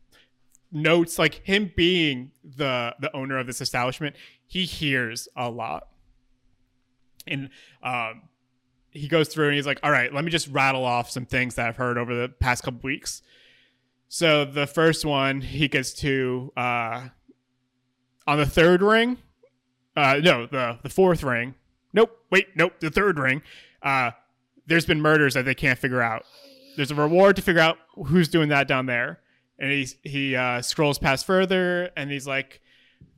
[0.72, 4.16] notes like him being the the owner of this establishment,
[4.46, 5.88] he hears a lot.
[7.28, 7.50] And
[7.82, 8.24] um
[8.92, 11.56] he goes through and he's like, "All right, let me just rattle off some things
[11.56, 13.22] that I've heard over the past couple weeks."
[14.08, 17.10] So the first one he gets to uh
[18.28, 19.18] on the third ring,
[19.96, 21.56] uh no, the the fourth ring.
[21.96, 23.42] Nope, wait, nope, the third ring.
[23.82, 24.12] Uh
[24.68, 26.26] there's been murders that they can't figure out.
[26.76, 29.22] There's a reward to figure out who's doing that down there.
[29.58, 32.62] And he's he uh scrolls past further and he's like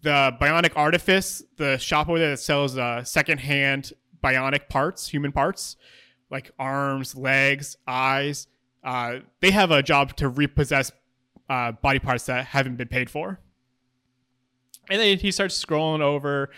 [0.03, 3.91] the Bionic Artifice, the shop over there that sells uh secondhand
[4.23, 5.75] bionic parts, human parts,
[6.29, 8.47] like arms, legs, eyes.
[8.83, 10.91] Uh, they have a job to repossess
[11.49, 13.39] uh, body parts that haven't been paid for.
[14.89, 16.49] And then he starts scrolling over,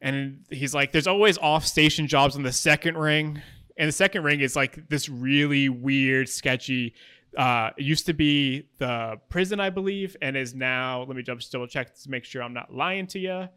[0.00, 3.42] and he's like, "There's always off-station jobs on the second ring."
[3.76, 6.94] And the second ring is like this really weird, sketchy.
[7.36, 11.02] Uh, it used to be the prison, I believe, and is now.
[11.02, 13.48] Let me just double check to make sure I'm not lying to you,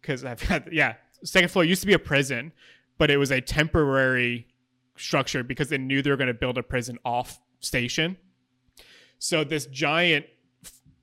[0.00, 0.94] because I've got yeah.
[1.24, 2.52] Second floor used to be a prison,
[2.98, 4.46] but it was a temporary
[4.96, 8.16] structure because they knew they were going to build a prison off station.
[9.18, 10.26] So this giant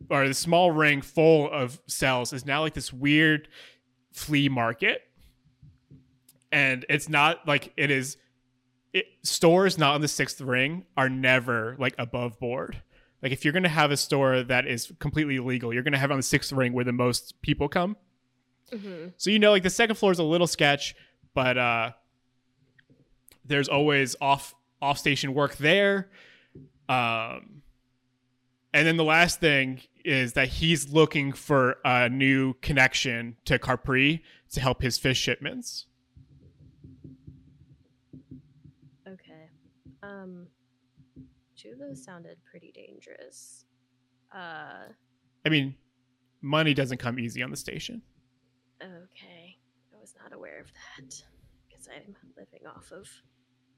[0.10, 3.48] or the small ring full of cells is now like this weird
[4.14, 5.02] flea market.
[6.52, 8.18] And it's not like it is
[8.94, 12.82] it, stores not on the sixth ring are never like above board.
[13.22, 15.98] Like if you're going to have a store that is completely illegal, you're going to
[15.98, 17.98] have it on the sixth ring where the most people come.
[18.72, 20.96] hmm So you know, like the second floor is a little sketch,
[21.34, 21.92] but uh,
[23.46, 26.10] there's always off off station work there.
[26.90, 27.62] Um,
[28.74, 34.24] and then the last thing is that he's looking for a new connection to Capri
[34.52, 35.88] to help his fish shipments.
[39.08, 39.50] Okay.
[40.02, 40.48] Um,
[41.58, 43.66] two of those sounded pretty dangerous.
[44.34, 44.88] Uh,
[45.46, 45.76] I mean,
[46.42, 48.02] money doesn't come easy on the station.
[48.82, 49.58] okay.
[49.96, 51.24] I was not aware of that
[51.70, 53.08] because I'm living off of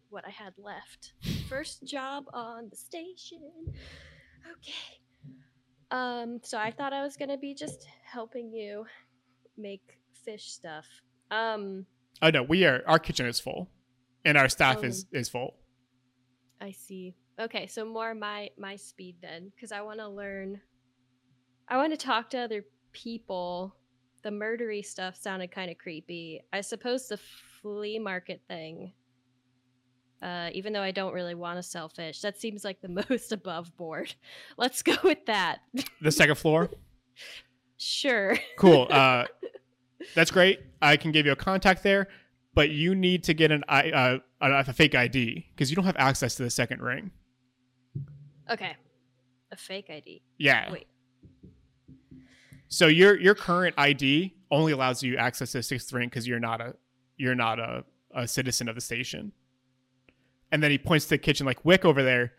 [0.09, 1.13] what I had left.
[1.49, 3.41] First job on the station.
[4.51, 4.99] Okay.
[5.92, 8.86] Um, so I thought I was gonna be just helping you
[9.58, 10.86] make fish stuff.
[11.32, 11.86] Um,
[12.22, 13.70] Oh no, we are our kitchen is full,
[14.24, 15.56] and our staff is is full.
[16.62, 17.16] I see.
[17.40, 20.62] Okay, so more my my speed then, because I want to learn.
[21.68, 22.64] I want to talk to other
[22.94, 23.76] people
[24.26, 26.42] the murdery stuff sounded kind of creepy.
[26.52, 27.18] I suppose the
[27.62, 28.92] flea market thing.
[30.22, 33.32] Uh, even though I don't really want to sell fish, that seems like the most
[33.32, 34.13] above board.
[34.57, 35.59] Let's go with that.
[36.01, 36.70] The second floor.
[37.78, 38.38] sure.
[38.57, 38.88] Cool.
[38.89, 39.26] Uh,
[40.16, 40.59] that's great.
[40.82, 42.07] I can give you a contact there,
[42.53, 46.36] but you need to get an uh, a, fake ID because you don't have access
[46.36, 47.11] to the second ring.
[48.49, 48.76] Okay.
[49.51, 50.22] A fake ID.
[50.38, 50.72] Yeah.
[50.72, 50.88] Wait.
[52.68, 56.39] So your your current ID only allows you access to the sixth ring because you're
[56.39, 56.76] not a
[57.18, 59.32] you're not a, a citizen of the station.
[60.52, 62.34] And then he points to the kitchen like Wick over there.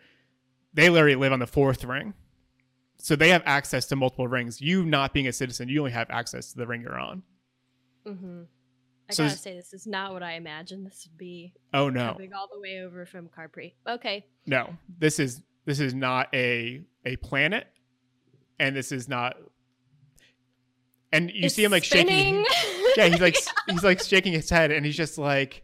[0.74, 2.14] They literally live on the fourth ring.
[2.98, 4.60] So they have access to multiple rings.
[4.60, 7.22] You not being a citizen, you only have access to the ring you're on.
[8.06, 8.42] Mm-hmm.
[9.08, 11.54] I So gotta say, this is not what I imagined this would be.
[11.74, 12.12] Oh no.
[12.12, 13.74] Coming all the way over from Capri.
[13.88, 14.26] Okay.
[14.46, 14.76] No.
[14.98, 17.66] This is this is not a a planet.
[18.58, 19.36] And this is not
[21.12, 22.44] and you It's see him like spinning.
[22.44, 23.36] shaking yeah, he's like
[23.68, 25.62] he's like shaking his head, and he's just like,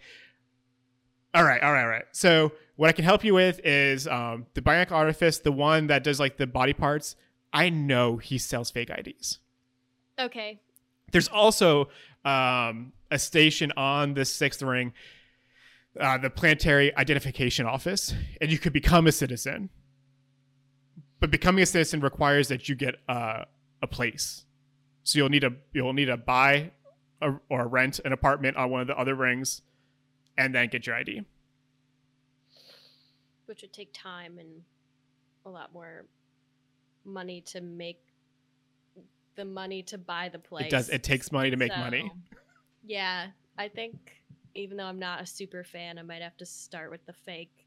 [1.34, 4.46] "All right, all right, all right." So what I can help you with is um,
[4.54, 7.16] the Bionic Artifice, the one that does like the body parts.
[7.52, 9.38] I know he sells fake IDs.
[10.18, 10.60] okay.
[11.12, 11.90] There's also
[12.24, 14.94] um, a station on the sixth ring,
[16.00, 19.68] uh, the Planetary Identification Office, and you could become a citizen.
[21.20, 23.44] But becoming a citizen requires that you get uh,
[23.82, 24.44] a place.
[25.04, 26.72] So you'll need to you'll need to buy
[27.20, 29.60] a, or rent an apartment on one of the other rings,
[30.36, 31.22] and then get your ID.
[33.46, 34.62] Which would take time and
[35.44, 36.06] a lot more
[37.04, 38.00] money to make
[39.34, 40.66] the money to buy the place.
[40.66, 40.88] It does.
[40.88, 42.10] It takes money to make money.
[42.84, 43.28] Yeah,
[43.58, 44.22] I think
[44.54, 47.66] even though I'm not a super fan, I might have to start with the fake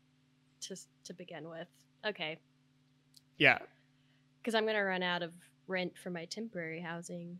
[0.61, 1.67] to to begin with.
[2.05, 2.37] Okay,
[3.37, 3.57] Yeah,
[4.41, 5.31] because I'm gonna run out of
[5.67, 7.39] rent for my temporary housing.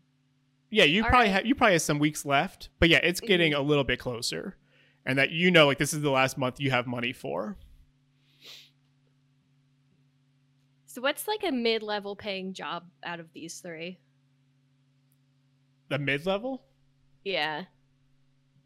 [0.70, 0.84] yeah.
[0.84, 1.34] You All probably right.
[1.34, 3.60] have you probably have some weeks left, but yeah, it's getting mm-hmm.
[3.60, 4.56] a little bit closer,
[5.06, 7.56] and that you know like this is the last month you have money for.
[10.86, 13.98] So what's like a mid-level paying job out of these three?
[15.88, 16.62] The mid level.
[17.24, 17.64] Yeah,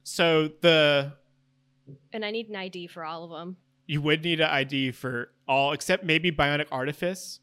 [0.02, 1.14] So the
[2.12, 3.56] and I need an ID for all of them.
[3.86, 7.40] you would need an ID for all except maybe Bionic Artifice.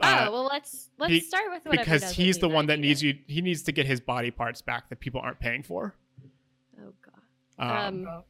[0.00, 1.84] Uh, oh well, let's let's be- start with whatever.
[1.84, 3.08] because he's the one that needs then.
[3.08, 3.34] you.
[3.34, 5.96] He needs to get his body parts back that people aren't paying for.
[7.58, 8.20] Um, Uh,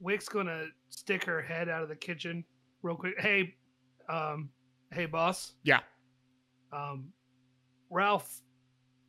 [0.00, 2.44] Wick's gonna stick her head out of the kitchen
[2.82, 3.14] real quick.
[3.20, 3.54] Hey,
[4.08, 4.50] um,
[4.92, 5.54] hey, boss.
[5.62, 5.80] Yeah.
[6.72, 7.12] Um,
[7.90, 8.40] Ralph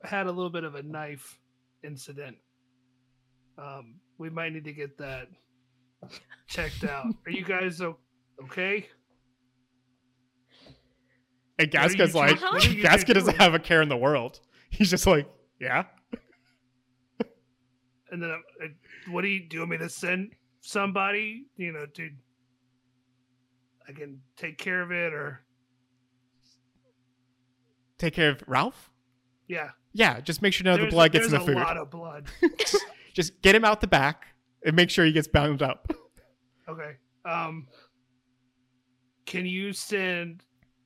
[0.03, 1.39] had a little bit of a knife
[1.84, 2.38] incident.
[3.57, 5.28] Um, we might need to get that
[6.47, 7.05] checked out.
[7.26, 7.82] Are you guys
[8.43, 8.88] okay?
[11.59, 14.39] and What are you Gaska's like, are you doesn't have a care in the world.
[14.69, 15.28] He's just like,
[15.59, 15.86] yeah.
[18.14, 18.68] And then, I'm- uh,
[19.11, 19.55] what do you do?
[19.57, 21.47] You want me to send somebody?
[21.57, 22.16] You know, dude,
[23.89, 25.43] I can take care of it, or
[27.97, 28.91] Take care of Ralph.
[29.47, 29.72] yeah.
[29.95, 31.55] Yeah, just make sure none of the blood gets in the food.
[31.55, 32.26] a lot of blood.
[33.14, 34.26] just get him out the back
[34.66, 35.91] and make sure he gets bound up.
[36.68, 36.95] Okay.
[37.26, 37.68] Um
[39.28, 40.41] can you send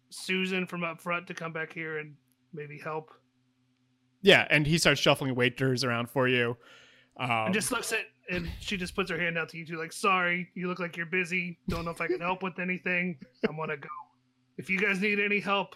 [0.10, 2.16] Susan from up front to come back here and
[2.54, 3.12] maybe help?
[4.22, 6.58] Yeah, and he starts shuffling waiters around for you.
[7.20, 9.78] Um, and just looks at and she just puts her hand out to you two
[9.78, 11.58] like, sorry, you look like you're busy.
[11.68, 13.18] Don't know if I can help with anything.
[13.48, 13.90] I wanna go.
[14.58, 15.76] If you guys need any help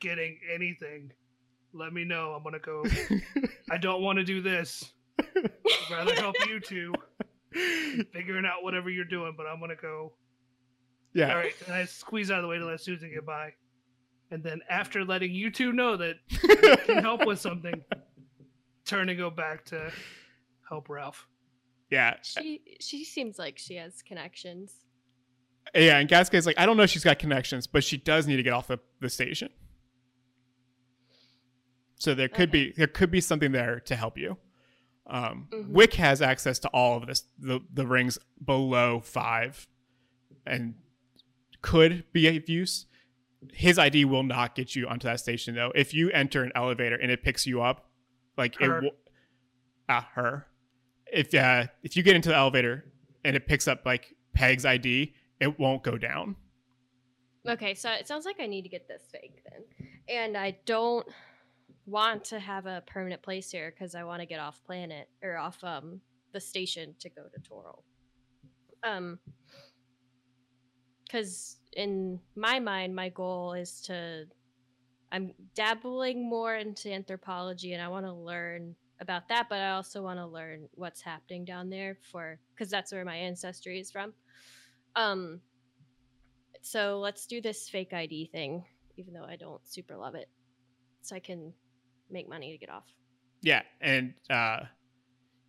[0.00, 1.12] getting anything,
[1.72, 2.32] let me know.
[2.32, 2.84] I'm gonna go.
[3.70, 4.92] I don't want to do this.
[5.18, 5.50] I'd
[5.90, 6.92] rather help you two
[8.12, 10.12] figuring out whatever you're doing, but I'm gonna go
[11.16, 11.30] yeah.
[11.30, 13.54] All right, and I squeeze out of the way to let Susan get by.
[14.30, 17.82] And then after letting you two know that I can help with something,
[18.84, 19.90] turn and go back to
[20.68, 21.26] help Ralph.
[21.90, 22.16] Yeah.
[22.22, 24.72] She she seems like she has connections.
[25.74, 28.36] Yeah, and Gaska's like, I don't know if she's got connections, but she does need
[28.36, 29.48] to get off the, the station.
[31.96, 32.66] So there could Okay.
[32.68, 34.36] be there could be something there to help you.
[35.06, 35.68] Um, Mhm.
[35.68, 39.66] Wick has access to all of this the the rings below five,
[40.44, 40.74] and
[41.62, 42.86] could be of use.
[43.52, 45.72] His ID will not get you onto that station though.
[45.74, 47.90] If you enter an elevator and it picks you up,
[48.36, 48.78] like Her.
[48.78, 48.90] it will,
[49.88, 50.46] ah her.
[51.12, 52.84] If uh if you get into the elevator
[53.24, 56.36] and it picks up like Peg's ID, it won't go down.
[57.48, 59.62] Okay, so it sounds like I need to get this fake then,
[60.08, 61.06] and I don't
[61.86, 65.36] want to have a permanent place here because I want to get off planet or
[65.36, 66.00] off um
[66.32, 67.82] the station to go to Toril.
[68.82, 69.18] Um,
[71.04, 74.26] because in my mind, my goal is to
[75.12, 80.02] I'm dabbling more into anthropology and I want to learn about that, but I also
[80.02, 84.12] want to learn what's happening down there for because that's where my ancestry is from.
[84.94, 85.40] Um,
[86.62, 88.64] so let's do this fake ID thing,
[88.96, 90.28] even though I don't super love it,
[91.02, 91.52] so I can
[92.10, 92.84] make money to get off.
[93.42, 94.60] Yeah, and uh,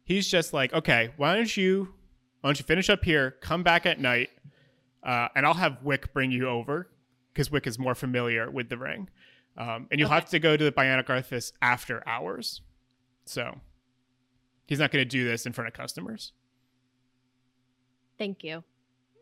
[0.04, 1.94] he's just like, okay, why don't you
[2.42, 4.30] why don't you finish up here, come back at night,
[5.04, 6.90] uh, and I'll have Wick bring you over
[7.34, 9.10] because Wick is more familiar with the ring,
[9.58, 10.16] um, and you'll Okay.
[10.16, 12.62] have to go to the Bionic Artifice after hours.
[13.30, 13.60] So
[14.66, 16.34] he's not going to do this in front of customers.
[18.18, 18.64] Thank you.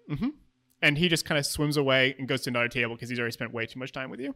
[0.10, 0.30] hmm
[0.82, 3.34] And he just kind of swims away and goes to another table because he's already
[3.34, 4.36] spent way too much time with you.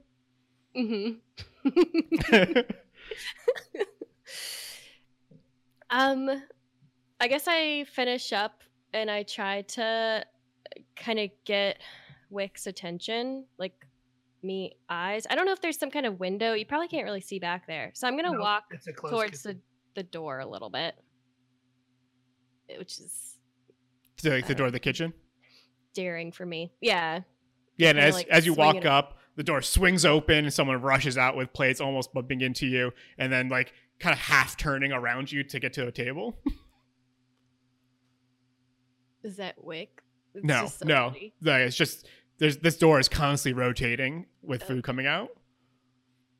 [0.76, 1.12] Mm-hmm.
[5.90, 6.44] um,
[7.20, 8.64] I guess I finish up
[8.94, 10.26] and I try to
[10.96, 11.80] kind of get
[12.30, 13.74] Wick's attention, like
[14.44, 15.26] me eyes.
[15.30, 16.54] I don't know if there's some kind of window.
[16.54, 19.14] You probably can't really see back there, so I'm gonna No, walk it's a closed
[19.14, 19.62] towards kitchen.
[19.96, 20.96] the the door a little bit,
[22.70, 23.38] eh, which is
[24.18, 25.14] to like the door of the kitchen.
[25.94, 26.72] daring for me.
[26.82, 27.22] Yeah.
[27.78, 30.54] Yeah, and as like, as you swing walk it- up, the door swings open and
[30.54, 34.56] someone rushes out with plates almost bumping into you, and then like kind of half
[34.58, 36.38] turning around you to get to a table.
[39.24, 40.02] Is that Wick?
[40.36, 41.34] It's no, no, somebody.
[41.42, 42.08] no, it's just
[42.40, 45.30] there's this door is constantly rotating with food coming out.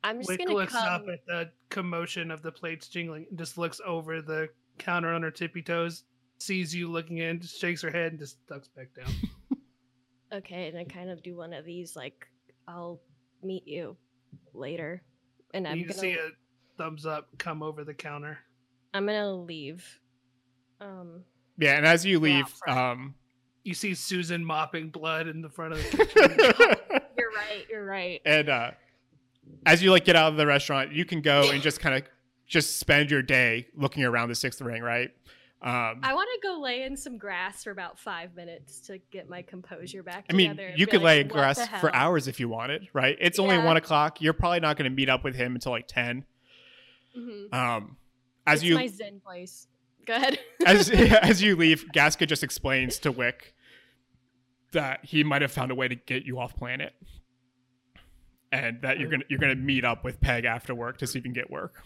[0.02, 0.86] I'm just Wick gonna looks come.
[0.88, 4.48] up at the commotion of the plates jingling and just looks over the
[4.78, 6.04] counter on her tippy toes,
[6.38, 9.12] sees you looking in, just shakes her head and just ducks back down.
[10.32, 12.28] Okay, and I kind of do one of these, like
[12.68, 13.00] I'll
[13.42, 13.96] meet you
[14.54, 15.02] later,
[15.52, 16.28] and I'm you gonna see a
[16.78, 18.38] thumbs up come over the counter.
[18.94, 19.84] I'm gonna leave.
[20.80, 21.24] Um,
[21.58, 23.16] Yeah, and as you leave, um,
[23.64, 27.00] You see Susan mopping blood in the front of the kitchen.
[27.18, 27.66] you're right.
[27.70, 28.20] You're right.
[28.24, 28.70] and uh,
[29.66, 32.02] as you like get out of the restaurant, you can go and just kind of
[32.46, 35.10] just spend your day looking around the sixth ring, right?
[35.62, 39.28] Um, I want to go lay in some grass for about five minutes to get
[39.28, 40.24] my composure back.
[40.30, 42.88] I mean, together you be could like, lay in grass for hours if you wanted,
[42.94, 43.16] right?
[43.20, 43.66] It's only Yeah.
[43.66, 44.22] one o'clock.
[44.22, 46.24] You're probably not going to meet up with him until like ten.
[47.16, 47.52] Mhm.
[47.52, 47.96] Um,
[48.46, 49.66] as it's you my zen place.
[50.10, 50.38] Go ahead.
[50.66, 53.54] as as you leave, Gasca just explains to Wick
[54.72, 56.92] that he might have found a way to get you off planet,
[58.50, 61.24] and that you're gonna you're gonna meet up with Peg after work to see if
[61.24, 61.82] you can get work.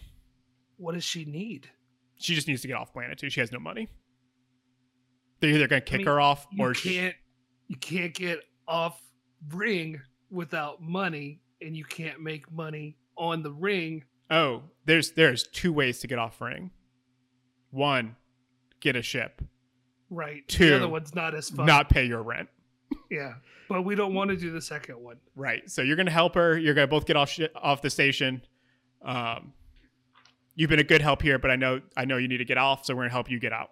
[0.77, 1.69] what does she need?
[2.17, 3.29] She just needs to get off planet too.
[3.29, 3.89] She has no money.
[5.39, 7.15] They're either gonna kick mean, her off You or she- can't
[7.67, 8.99] you can't get off
[9.49, 10.01] ring
[10.31, 14.03] without money, and you can't make money on the ring.
[14.31, 16.71] oh, there's there's two ways to get off ring.
[17.75, 18.15] One,
[18.79, 19.41] get a ship.
[20.09, 20.47] Right.
[20.47, 21.65] Two, The other one's not as fun.
[21.65, 22.47] Not pay your rent.
[23.11, 23.33] yeah.
[23.67, 25.17] But we don't want to do the second one.
[25.35, 25.69] Right.
[25.69, 26.57] So you're gonna help her.
[26.57, 28.41] You're gonna both get off shi off the station.
[29.03, 29.53] Um,
[30.55, 32.57] you've been a good help here, but I know I know you need to get
[32.57, 33.71] off, so we're gonna help you get out.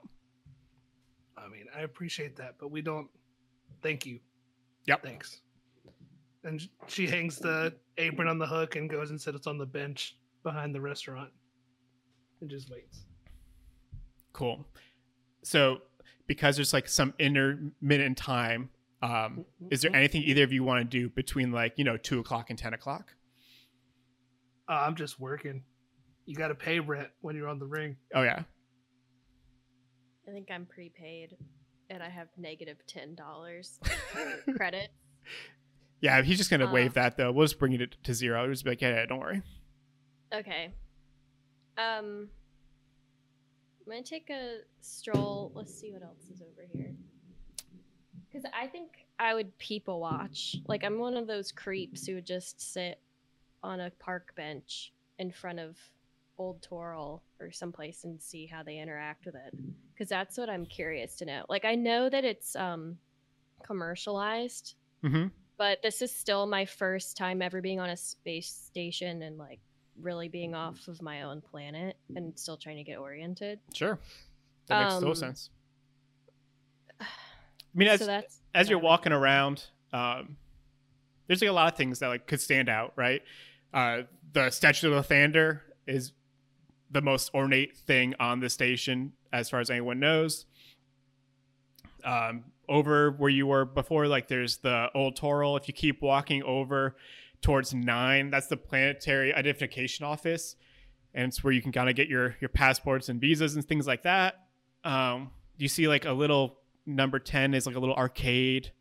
[1.38, 3.08] I mean, I appreciate that, but we don't.
[3.82, 4.20] Thank you.
[4.88, 5.04] Yep.
[5.04, 5.42] Thanks.
[6.44, 10.18] And she hangs the apron on the hook and goes and sits on the bench
[10.44, 11.30] behind the restaurant
[12.42, 13.06] and just waits.
[14.34, 14.66] Cool.
[15.44, 15.80] So
[16.28, 18.70] because there's like some intermittent time,
[19.02, 22.20] um, is there anything either of you want to do between like you know two
[22.20, 23.14] o'clock and ten o'clock?
[24.70, 25.64] Uh, I'm just working.
[26.26, 27.98] You got to pay rent when you're on the ring.
[28.16, 28.44] Oh yeah.
[30.28, 31.36] I think I'm prepaid,
[31.90, 33.80] and I have negative ten dollars
[34.56, 34.90] credit.
[36.00, 37.32] Yeah, he's just gonna Uh, waive that though.
[37.32, 38.50] We'll just bring it to zero.
[38.50, 39.42] Just be like, yeah, yeah, don't worry.
[40.34, 40.72] Okay.
[41.78, 42.30] Um,
[43.86, 45.52] I'm gonna take a stroll.
[45.54, 46.94] Let's see what else is over here.
[48.32, 50.56] Because I think I would people watch.
[50.68, 53.00] Like I'm one of those creeps who would just sit
[53.62, 55.78] on a park bench in front of
[56.38, 59.54] Old Toril or someplace and see how they interact with it.
[59.94, 61.46] Because that's what I'm curious to know.
[61.50, 62.98] Like I know that it's um
[63.66, 65.28] commercialized, Mm-hmm.
[65.58, 69.60] but this is still my first time ever being on a space station and like
[70.02, 73.60] really being off of my own planet and still trying to get oriented.
[73.74, 74.00] Sure.
[74.68, 75.50] That makes total Um, sense.
[77.02, 77.06] I
[77.74, 78.22] mean, as so
[78.54, 80.38] as you're walking around, um,
[81.28, 83.22] there's like a lot of things that like could stand out, right?
[83.74, 86.14] Uh, the Statue of Lathander is
[86.92, 90.46] the most ornate thing on the station, as far as anyone knows.
[92.04, 95.60] Um, over where you were before, like there's the old Toril.
[95.60, 96.96] If you keep walking over
[97.44, 100.56] towards nine, that's the planetary identification office,
[101.14, 103.86] and it's where you can kind of get your your passports and visas and things
[103.86, 104.48] like that.
[104.84, 108.72] Um, you see like a little number 10 is like a little arcade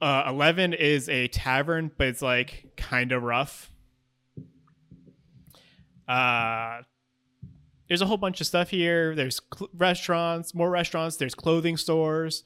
[0.00, 3.72] uh 11 is a tavern but it's like kind of rough
[6.08, 6.82] Uh,
[7.88, 9.14] there's a whole bunch of stuff here.
[9.14, 11.16] There's cl- restaurants, more restaurants.
[11.16, 12.44] There's clothing stores.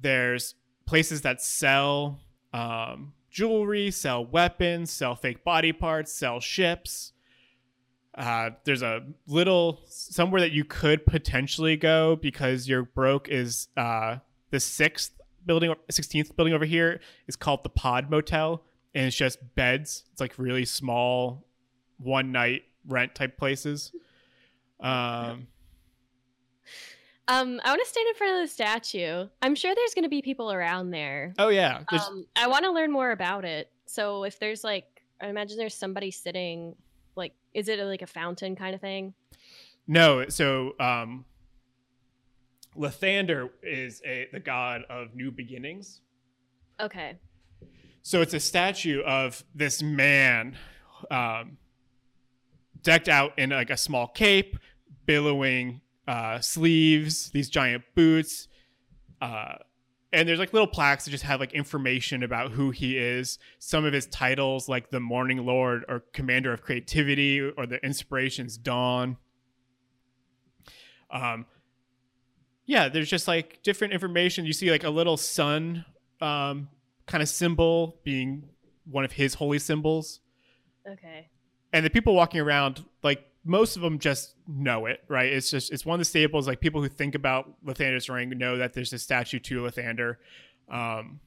[0.00, 0.54] There's
[0.86, 2.20] places that sell
[2.52, 7.12] um, jewelry, sell weapons, sell fake body parts, sell ships.
[8.14, 14.18] Uh, there's a little somewhere that you could potentially go because your broke is uh,
[14.50, 15.12] the sixth
[15.46, 18.62] building, 16th building over here is called the Pod Motel,
[18.94, 20.04] and it's just beds.
[20.12, 21.46] It's like really small,
[21.96, 23.92] one night rent type places.
[24.78, 25.46] Um,
[27.32, 29.26] Um, I want to stand in front of the statue.
[29.40, 31.32] I'm sure there's going to be people around there.
[31.38, 33.70] oh yeah, there's, Um, I want to learn more about it.
[33.86, 36.74] So if there's like, I imagine there's somebody sitting,
[37.16, 39.14] like, is it like a fountain kind of thing?
[39.86, 40.28] no.
[40.28, 41.24] So um,
[42.76, 46.00] Lathander is a the god of new beginnings.
[46.80, 47.16] Okay.
[48.02, 50.56] So it's a statue of this man,
[51.10, 51.56] um,
[52.82, 54.58] decked out in like a small cape,
[55.06, 58.48] billowing uh, sleeves, these giant boots,
[59.20, 59.54] uh,
[60.12, 63.38] and there's like little plaques that just have like information about who he is.
[63.58, 68.58] Some of his titles, like the Morning Lord or Commander of Creativity, or the Inspirations
[68.58, 69.16] Dawn.
[71.10, 71.46] Um,
[72.66, 74.44] yeah, there's just like different information.
[74.44, 75.84] You see like a little sun
[76.20, 76.68] um,
[77.06, 78.48] kind of symbol being
[78.84, 80.20] one of his holy symbols.
[80.86, 81.28] Okay.
[81.72, 85.32] And the people walking around, like most of them just know it, right?
[85.32, 86.46] It's just it's one of the staples.
[86.46, 90.16] Like people who think about Lathander's ring know that there's a statue to Lathander.
[90.70, 91.20] Um,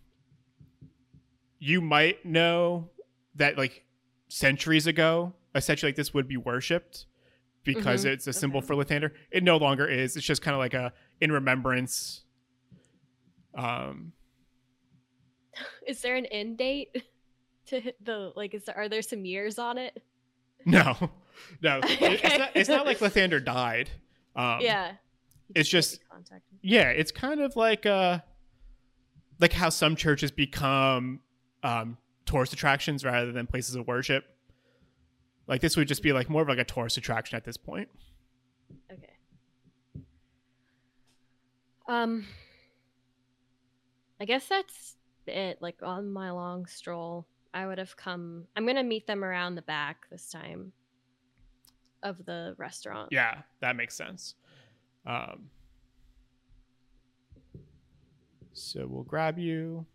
[1.60, 2.90] you might know
[3.36, 3.84] that like
[4.30, 7.06] centuries ago, a statue like this would be worshipped
[7.64, 8.10] because Mhm.
[8.12, 8.68] it's a symbol Okay.
[8.68, 9.12] for Lathander.
[9.32, 10.16] It no longer is.
[10.16, 12.24] It's just kind of like a in remembrance.
[13.56, 14.14] Um,
[15.88, 17.04] Is there an end date
[17.68, 18.54] to the like?
[18.54, 20.02] Is there are there some years on it?
[20.66, 21.12] No,
[21.62, 22.50] no, It- it's not.
[22.56, 23.90] It's not like Lathander died.
[24.36, 24.94] Um, yeah.
[25.54, 26.00] It's just-
[26.62, 28.20] yeah, it's kind of like uh,
[29.40, 31.20] like how some churches become
[31.64, 34.26] um, tourist attractions rather than places of worship.
[35.48, 37.90] Like this would just be like more of like a tourist attraction at this point.
[38.92, 39.14] Okay.
[41.88, 42.26] Um.
[44.20, 44.96] I guess that's
[45.28, 45.62] it.
[45.62, 48.46] Like on my long stroll, I would have come.
[48.56, 50.72] I'm gonna meet them around the back this time.
[52.06, 53.10] Of the restaurant.
[53.12, 54.36] Yeah, that makes sense.
[55.08, 55.50] Um,
[58.54, 59.88] so we'll grab you.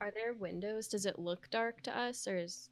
[0.00, 0.88] Are there windows?
[0.88, 2.70] Does it look dark to us, or is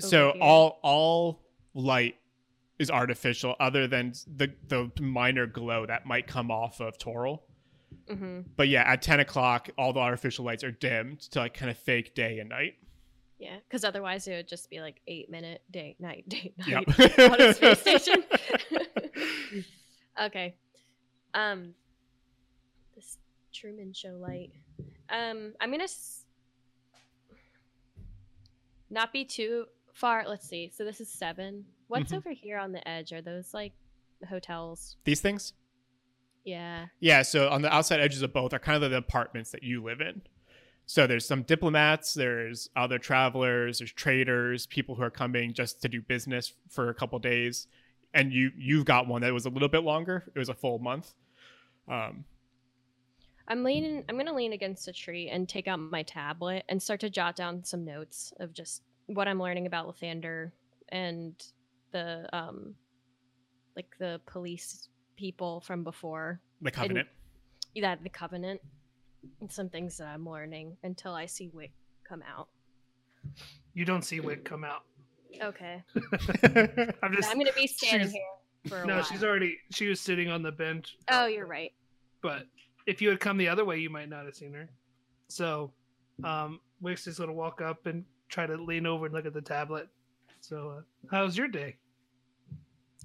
[0.00, 0.42] so here.
[0.42, 1.42] all all
[1.74, 2.16] light
[2.78, 7.40] is artificial other than the the minor glow that might come off of Toril.
[8.08, 11.70] hmm But yeah, at ten o'clock, all the artificial lights are dimmed to like kind
[11.70, 12.74] of fake day and night.
[13.44, 13.56] Yeah?
[13.68, 16.98] Because otherwise, it would just be like eight minute day, night, day, Yep.
[16.98, 18.24] night on a space station.
[20.22, 20.54] okay.
[21.34, 21.74] Um,
[22.96, 23.18] this
[23.52, 24.50] Truman Show light.
[25.10, 26.24] Um, I'm gonna s-
[28.90, 30.24] not be too far.
[30.28, 30.70] Let's see.
[30.74, 31.64] So this is seven.
[31.88, 32.16] What's Mhm.
[32.16, 33.12] over here on the edge?
[33.12, 33.72] Are those like
[34.28, 34.96] hotels?
[35.04, 35.52] These things?
[36.44, 36.86] Yeah.
[37.00, 39.82] Yeah, so on the outside edges of both are kind of the apartments that you
[39.82, 40.22] live in.
[40.86, 45.88] So there's some diplomats, there's other travelers, there's traders, people who are coming just to
[45.88, 47.66] do business for a couple days.
[48.12, 50.24] And you you've got one that was a little bit longer.
[50.34, 51.14] It was a full month.
[51.88, 52.24] Um,
[53.48, 54.04] I'm leaning.
[54.08, 57.34] I'm gonna lean against a tree and take out my tablet and start to jot
[57.34, 60.52] down some notes of just what I'm learning about Lathander
[60.90, 61.34] and
[61.90, 62.74] the um,
[63.74, 66.40] like the police people from before.
[66.60, 67.08] the covenant.
[67.74, 68.60] Yeah, the Covenant.
[69.48, 71.72] Some things that I'm learning until I see Wick
[72.08, 72.48] come out.
[73.74, 74.82] You don't see Wick come out.
[75.42, 75.82] Okay.
[77.02, 78.22] I'm just I'm gonna be standing here
[78.68, 78.96] for a no.
[78.96, 79.04] while.
[79.04, 80.96] She's already she was sitting on the bench.
[81.10, 81.72] oh, you're right.
[82.20, 82.46] But
[82.86, 84.68] if you had come the other way, you might not have seen her.
[85.28, 85.72] So,
[86.22, 89.42] um, Wick's just gonna walk up and try to lean over and look at the
[89.42, 89.88] tablet.
[90.40, 91.76] So, uh, how's your day?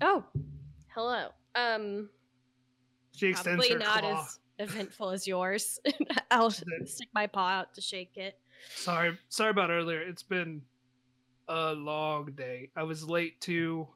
[0.01, 0.23] Oh,
[0.93, 1.29] hello.
[1.55, 2.09] Um,
[3.15, 4.21] She extends probably her not claw.
[4.23, 5.79] as eventful as yours.
[6.31, 8.37] I'll stick my paw out to shake it.
[8.75, 10.01] Sorry, sorry about earlier.
[10.01, 10.61] It's been
[11.47, 12.69] a long day.
[12.75, 13.87] I was late to.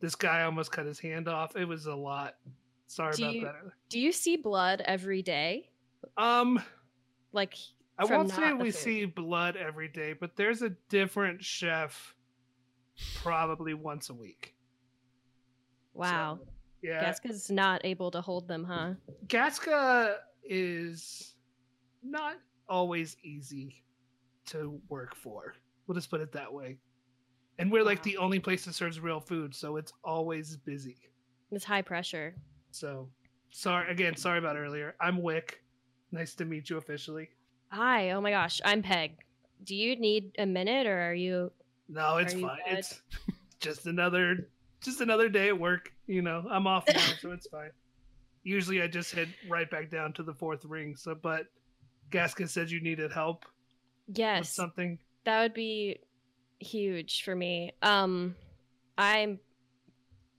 [0.00, 1.54] This guy almost cut his hand off.
[1.56, 2.34] It was a lot.
[2.88, 3.54] Sorry Do about you- that.
[3.88, 5.70] Do you see blood every day?
[6.16, 6.60] Um,
[7.32, 7.54] Like
[7.98, 8.74] I won't say we food?
[8.74, 12.14] see blood every day, but there's a different chef
[13.22, 14.54] probably once a week.
[15.94, 16.40] wow.
[16.42, 16.46] So,
[16.82, 17.04] yeah.
[17.04, 18.94] Gaska's not able to hold them, huh?
[19.26, 21.34] Gaska is
[22.02, 22.36] not
[22.68, 23.84] always easy
[24.46, 25.54] to work for.
[25.86, 26.78] We'll just put it that way.
[27.58, 30.96] And we're like the only place that serves real food, so it's always busy.
[31.50, 32.34] It's high pressure.
[32.70, 33.08] So
[33.50, 34.96] sorry again, sorry about earlier.
[35.00, 35.62] I'm Wick.
[36.10, 37.28] Nice to meet you officially.
[37.70, 38.10] Hi.
[38.10, 38.60] Oh my gosh.
[38.64, 39.18] I'm Peg.
[39.64, 41.52] Do you need a minute or are you
[41.88, 42.58] No, it's fine.
[42.66, 43.00] It's
[43.60, 44.48] just another
[44.80, 45.91] just another day at work.
[46.06, 47.70] You know, I'm off now, so it's fine.
[48.42, 50.96] Usually I just head right back down to the fourth ring.
[50.96, 51.46] So but
[52.10, 53.44] Gaskin said you needed help
[54.12, 54.54] Yes.
[54.54, 54.98] something.
[55.24, 56.00] That would be
[56.58, 57.72] huge for me.
[57.82, 58.34] Um
[58.98, 59.38] I'm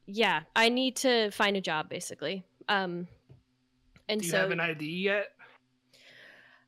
[0.05, 2.43] yeah, I need to find a job basically.
[2.68, 3.07] Um
[4.09, 5.28] and Do you so have an ID yet?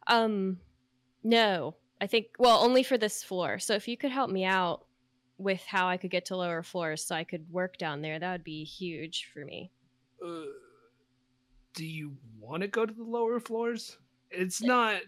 [0.08, 0.58] um
[1.24, 1.76] no.
[2.02, 3.58] I think well, only for this floor.
[3.60, 4.85] So if you could help me out
[5.38, 8.32] with how I could get to lower floors so I could work down there, that
[8.32, 9.72] would be huge for me.
[10.26, 10.46] Uh,
[11.74, 13.98] do you want to go to the lower floors?
[14.32, 15.02] It's not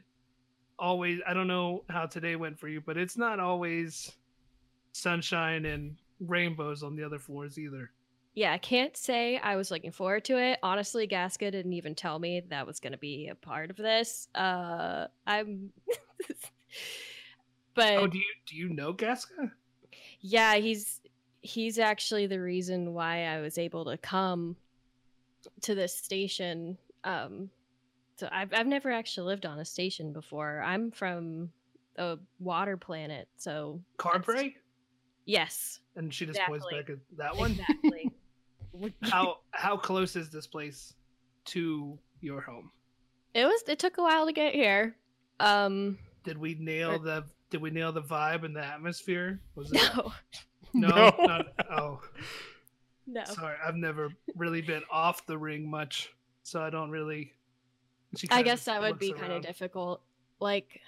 [0.78, 1.20] always.
[1.26, 4.12] I don't know how today went for you, but it's not always
[4.92, 7.92] sunshine and rainbows on the other floors either.
[8.36, 10.60] Yeah, I can't say I was looking forward to it.
[10.62, 14.28] Honestly, Gasca didn't even tell me that was going to be a part of this.
[14.36, 15.72] Uh, I'm,
[17.74, 19.52] but Oh, do you do you know Gasca?
[20.20, 21.02] Yeah, he's
[21.42, 24.56] he's actually the reason why I was able to come
[25.62, 26.78] to this station.
[27.04, 27.50] Um,
[28.18, 30.62] so I've I've never actually lived on a station before.
[30.66, 31.50] I'm from
[31.98, 34.54] a water planet, so Carpray?
[35.26, 37.52] yes, And she just points back at that one.
[37.52, 38.12] exactly.
[39.04, 40.94] how how close is this place
[41.46, 42.72] to your home?
[43.34, 43.64] it was.
[43.68, 44.96] It took a while to get here.
[45.40, 49.40] Um, Did we nail Or- the did we nail the vibe and the atmosphere?
[49.56, 50.14] Was it no,
[50.74, 51.16] no, No.
[51.26, 52.02] not- oh
[53.06, 53.24] no.
[53.26, 57.34] sorry, I've never really been off the ring much, so I don't really
[58.30, 60.02] I guess that would looks be kind of difficult.
[60.40, 60.82] Like,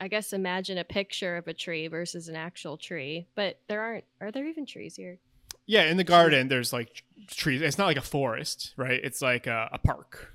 [0.00, 4.04] I guess imagine a picture of a tree versus an actual tree, but there aren't.
[4.20, 5.18] Are there even trees here?
[5.66, 7.62] Yeah, in the garden, there's like trees.
[7.62, 9.00] It's not like a forest, right?
[9.02, 10.34] It's like a, a park.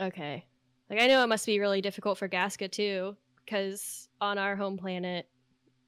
[0.00, 0.44] Okay.
[0.90, 4.76] Like I know it must be really difficult for Gasca too, because on our home
[4.76, 5.28] planet,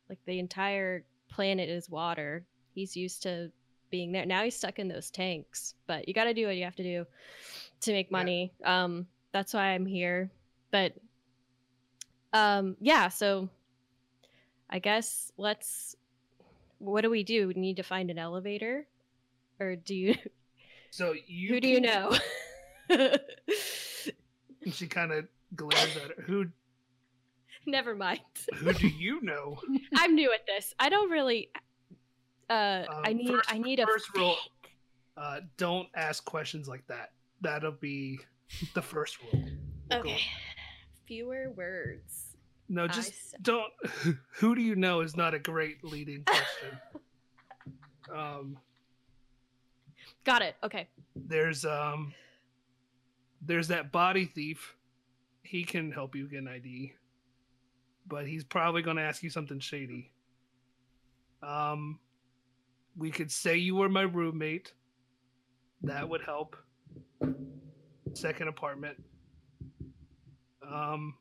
[0.09, 2.45] like the entire planet is water.
[2.75, 3.51] He's used to
[3.91, 4.27] being there.
[4.27, 5.75] Now he's stuck in those tanks.
[5.87, 7.07] But you got to do what you have to do
[7.83, 8.19] to make Yeah.
[8.19, 8.53] money.
[8.65, 10.31] Um, that's why I'm here.
[10.71, 10.95] But
[12.33, 13.09] um, yeah.
[13.09, 13.49] So
[14.71, 15.97] I guess let's.
[16.79, 17.49] What do we do?
[17.49, 18.87] We need to find an elevator,
[19.59, 20.15] or do you?
[20.91, 22.17] So you who do you know?
[22.91, 23.19] And
[24.73, 26.23] she kind of glares at her.
[26.23, 26.47] Who
[27.69, 28.21] Never mind.
[28.55, 29.59] who do you know?
[29.97, 30.75] I'm new at this.
[30.79, 31.51] I don't really.
[32.49, 33.29] Uh, I Um, need.
[33.29, 33.87] first- I need a.
[33.87, 34.37] first rule-
[35.17, 37.13] Uh, don't ask questions like that.
[37.41, 38.21] That'll be
[38.75, 39.49] the first rule.
[39.93, 40.21] Okay.
[41.07, 42.37] Fewer words.
[42.69, 43.13] No, just
[43.43, 43.73] don't.
[44.39, 46.79] Who do you know is not a great leading question.
[48.13, 48.59] um,
[50.25, 50.57] Got it.
[50.65, 50.89] Okay.
[51.15, 52.13] there's um,
[53.41, 54.75] there's that body thief.
[55.43, 56.93] He can help you get an ID,
[58.09, 60.13] but he's probably going to ask you something shady.
[61.43, 61.99] Um,
[62.97, 64.73] we could say you were my roommate.
[65.83, 66.57] That would help.
[68.15, 68.97] Second apartment.
[70.67, 71.15] Um,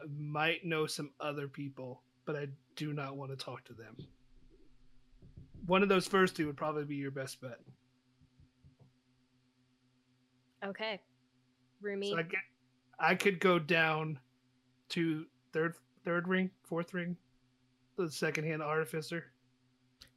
[0.00, 3.96] I might know some other people, but I do not want to talk to them.
[5.66, 7.58] One of those first two would probably be your best bet.
[10.64, 11.00] Okay.
[11.80, 12.10] Roomy.
[12.10, 12.40] So I get,
[12.98, 14.18] I could go down
[14.90, 15.74] to third,
[16.04, 17.16] third ring, fourth ring,
[17.96, 19.26] the second hand artificer.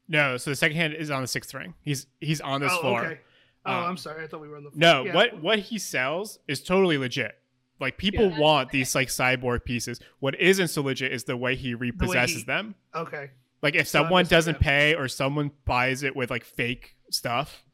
[0.08, 1.74] No, so the second hand is on the sixth ring.
[1.82, 3.06] He's he's on this oh, floor.
[3.06, 3.20] okay.
[3.66, 4.24] Oh, Um, I'm sorry.
[4.24, 4.72] I thought we were on the.
[4.72, 4.80] Floor.
[4.80, 5.14] No, yeah.
[5.16, 7.36] what what he sells is totally legit.
[7.80, 8.40] Like people Yeah.
[8.40, 10.00] want these like cyborg pieces.
[10.20, 12.76] What isn't so legit is the way he repossesses he- them.
[12.94, 13.32] Okay.
[13.62, 17.66] Like if So someone doesn't pay or someone buys it with like fake stuff,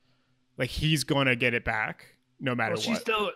[0.58, 3.32] like he's gonna get it back no matter Well, she still.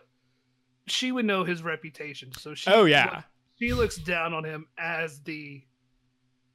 [0.88, 2.70] She would know his reputation, so she.
[2.72, 3.24] oh yeah,
[3.60, 5.64] She looks down on him as the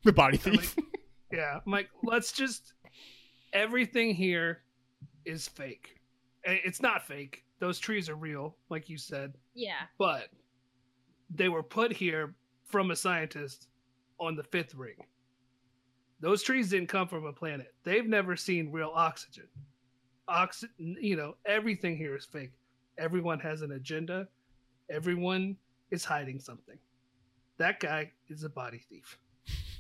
[0.05, 0.77] the body I'm like- thief.
[1.33, 2.73] Yeah, I'm like, let's just.
[3.53, 4.63] Everything here
[5.25, 6.01] is fake.
[6.43, 7.45] It's not fake.
[7.61, 9.83] Those trees are real, like you said, yeah.
[9.97, 10.25] but
[11.33, 12.35] they were put here
[12.65, 13.69] from a scientist
[14.19, 14.97] on the fifth ring.
[16.19, 17.75] Those trees didn't come from a planet.
[17.85, 19.47] They've never seen real oxygen.
[20.27, 22.51] Oxy- you know, everything here is fake.
[22.99, 24.27] Everyone has an agenda.
[24.91, 25.57] Everyone
[25.93, 26.79] is hiding something.
[27.61, 29.19] That guy is a body thief.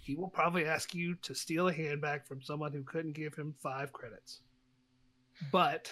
[0.03, 3.55] He will probably ask you to steal a handbag from someone who couldn't give him
[3.59, 4.43] five credits.
[5.51, 5.91] But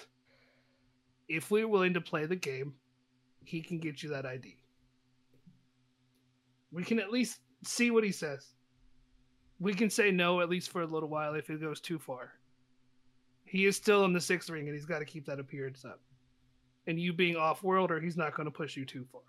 [1.27, 2.75] if we're willing to play the game,
[3.43, 4.55] he can get you that ID.
[6.71, 8.45] We can at least see what he says.
[9.59, 12.33] we can say no at least for a little while if it goes too far.
[13.45, 15.99] He is still in the sixth ring, and he's got to keep that appearance up.
[16.85, 19.23] And you being off world, or he's not going to push you too far.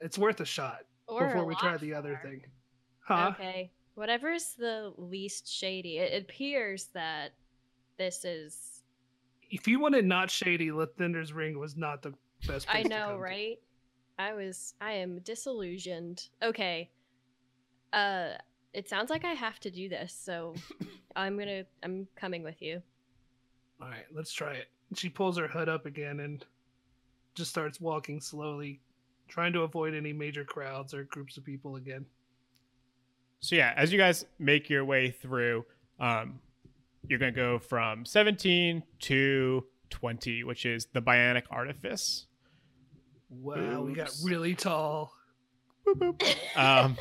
[0.00, 2.42] It's worth a shot Or before a we try the other thing.
[3.00, 3.32] Huh?
[3.34, 3.70] Okay.
[3.94, 5.98] Whatever's the least shady.
[5.98, 7.32] It appears that
[7.98, 8.82] this is.
[9.50, 12.12] If you wanted not shady, Lathander's ring was not the
[12.46, 12.66] best.
[12.68, 13.18] I know, come to.
[13.18, 13.58] right?
[14.18, 14.74] I was.
[14.80, 16.28] I am disillusioned.
[16.42, 16.90] Okay.
[17.92, 18.30] Uh,
[18.74, 20.54] it sounds like I have to do this, so
[21.16, 21.64] I'm gonna.
[21.82, 22.82] I'm coming with you.
[23.80, 24.68] All right, let's try it.
[24.94, 26.44] She pulls her hood up again and
[27.34, 28.80] just starts walking slowly,
[29.28, 32.06] trying to avoid any major crowds or groups of people again.
[33.40, 35.64] So yeah, as you guys make your way through,
[36.00, 36.40] um,
[37.08, 42.26] you're gonna go from 17 to 20, which is the Bionic Artifice.
[43.28, 45.12] Wow, we got really tall.
[45.86, 46.58] Boop, boop.
[46.58, 46.96] Um,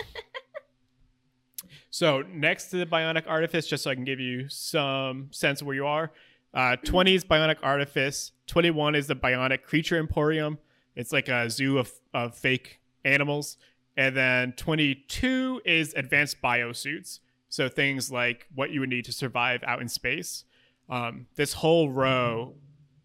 [1.90, 5.68] so next to the Bionic Artifice, just so I can give you some sense of
[5.68, 6.12] where you are,
[6.54, 8.32] uh, 20 is Bionic Artifice.
[8.48, 10.58] 21 is the Bionic Creature Emporium.
[10.96, 13.58] It's like a zoo of, of fake animals.
[13.98, 17.20] And then 22 is Advanced Biosuits.
[17.50, 20.44] So things like what you would need to survive out in space.
[20.90, 22.56] Um, this whole row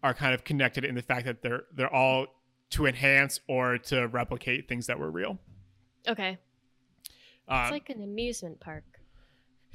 [0.03, 2.27] are kind of connected in the fact that they're they're all
[2.71, 5.37] to enhance or to replicate things that were real.
[6.07, 6.37] Okay.
[7.47, 8.83] Um, It's like an amusement park.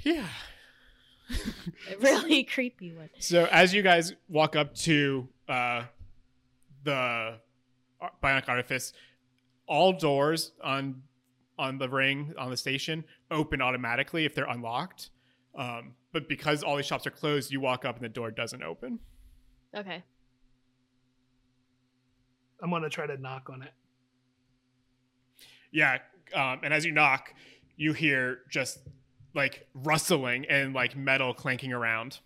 [0.02, 0.26] yeah.
[1.92, 3.10] A really creepy one.
[3.18, 5.82] So as you guys walk up to uh,
[6.84, 7.40] the Ar-
[8.22, 8.92] Bionic Artifice,
[9.66, 11.02] all doors on
[11.58, 15.10] on the ring on the station open automatically if they're unlocked.
[15.54, 18.62] Um, but because all these shops are closed, you walk up and the door doesn't
[18.62, 18.98] open.
[19.74, 20.02] Okay.
[22.62, 23.72] I'm gonna try to knock on it.
[25.72, 25.98] Yeah,
[26.34, 27.34] um, and as you knock,
[27.76, 28.78] you hear just
[29.34, 32.20] like rustling and like metal clanking around.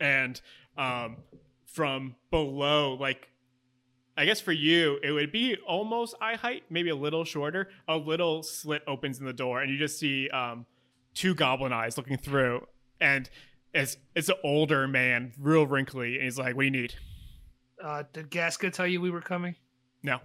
[0.00, 0.40] And
[0.76, 1.18] um,
[1.66, 3.28] from below, like
[4.16, 7.68] I guess for you, it would be almost eye height, maybe a little shorter.
[7.88, 10.66] A little slit opens in the door, and you just see um,
[11.14, 12.66] two goblin eyes looking through.
[13.00, 13.28] And
[13.72, 16.94] it's it's an older man, real wrinkly, and he's like, "What do you need?"
[17.82, 19.56] Uh, did Gasca tell you we were coming?
[20.02, 20.18] No,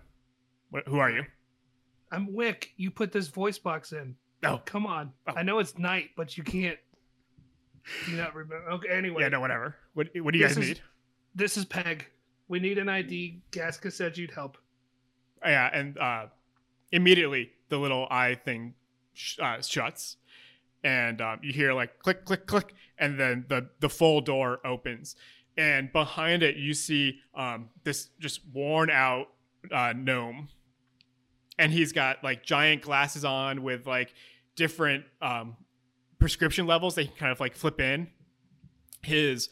[0.69, 1.23] what, who are you?
[2.11, 2.71] I'm Wick.
[2.77, 4.15] You put this voice box in.
[4.43, 5.11] Oh, Come on.
[5.27, 5.33] Oh.
[5.35, 6.77] I know it's night, but you can't.
[8.05, 8.69] Do you not remember?
[8.71, 8.89] Okay.
[8.89, 9.75] Anyway, yeah, no, whatever.
[9.93, 10.81] What what do you This guys is- need?
[11.35, 12.05] this is Peg.
[12.47, 13.41] We need an ID.
[13.51, 14.57] Gasca said you'd help.
[15.43, 16.27] Yeah, and uh,
[16.91, 18.73] immediately the little eye thing
[19.13, 20.17] sh- uh, shuts,
[20.83, 25.15] and um, you hear like click, click, click, and then the the full door opens,
[25.57, 29.27] and behind it you see um, this just worn out
[29.71, 30.49] uh, gnome,
[31.59, 34.13] and he's got like giant glasses on with like
[34.55, 35.55] different um,
[36.19, 38.07] prescription levels that he kind of like flip in.
[39.03, 39.49] His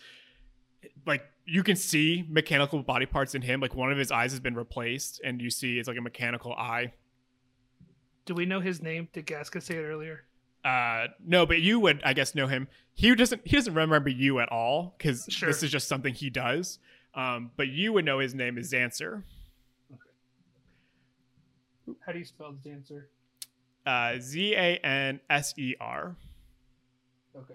[1.05, 3.59] like you can see mechanical body parts in him.
[3.61, 6.53] Like one of his eyes has been replaced, and you see it's like a mechanical
[6.53, 6.93] eye.
[8.25, 9.07] Do we know his name?
[9.13, 10.23] Did Gasca say it earlier?
[10.63, 12.67] Uh, no, but you would, I guess, know him.
[12.95, 13.41] He doesn't.
[13.45, 15.47] He doesn't remember you at all because Sure.
[15.47, 16.79] this is just something he does.
[17.13, 19.21] Um, but you would know his name is Zanser.
[19.93, 20.01] Okay.
[22.05, 23.09] How do you spell answer?
[23.85, 26.15] Uh, Z A N S E R.
[27.37, 27.53] Okay.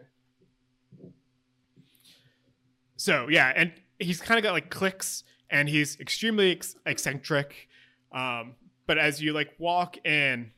[2.96, 7.68] So yeah, and he's kind of got like clicks, and he's extremely ex- eccentric.
[8.12, 8.54] Um,
[8.86, 10.50] but as you like walk in,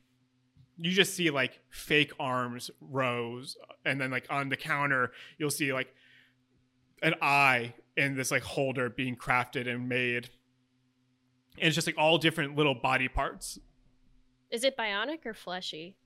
[0.78, 5.72] you just see like fake arms rows, and then like on the counter, you'll see
[5.72, 5.94] like
[7.02, 10.30] an eye in this like holder being crafted and made.
[11.58, 13.58] And it's just like all different little body parts.
[14.50, 15.96] Is it bionic or fleshy?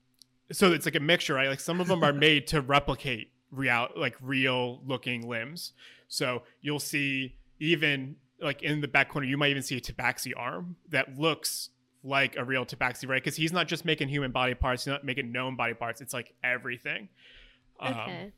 [0.51, 1.49] So it's like a mixture, right?
[1.49, 5.73] Like some of them are made to replicate real, like real looking limbs.
[6.07, 10.31] So you'll see even like in the back corner, you might even see a tabaxi
[10.35, 11.69] arm that looks
[12.03, 13.21] like a real tabaxi, right?
[13.21, 15.99] Because he's not just making human body parts, he's not making known body parts.
[16.01, 17.09] It's like everything.
[17.79, 18.31] Um, Okay.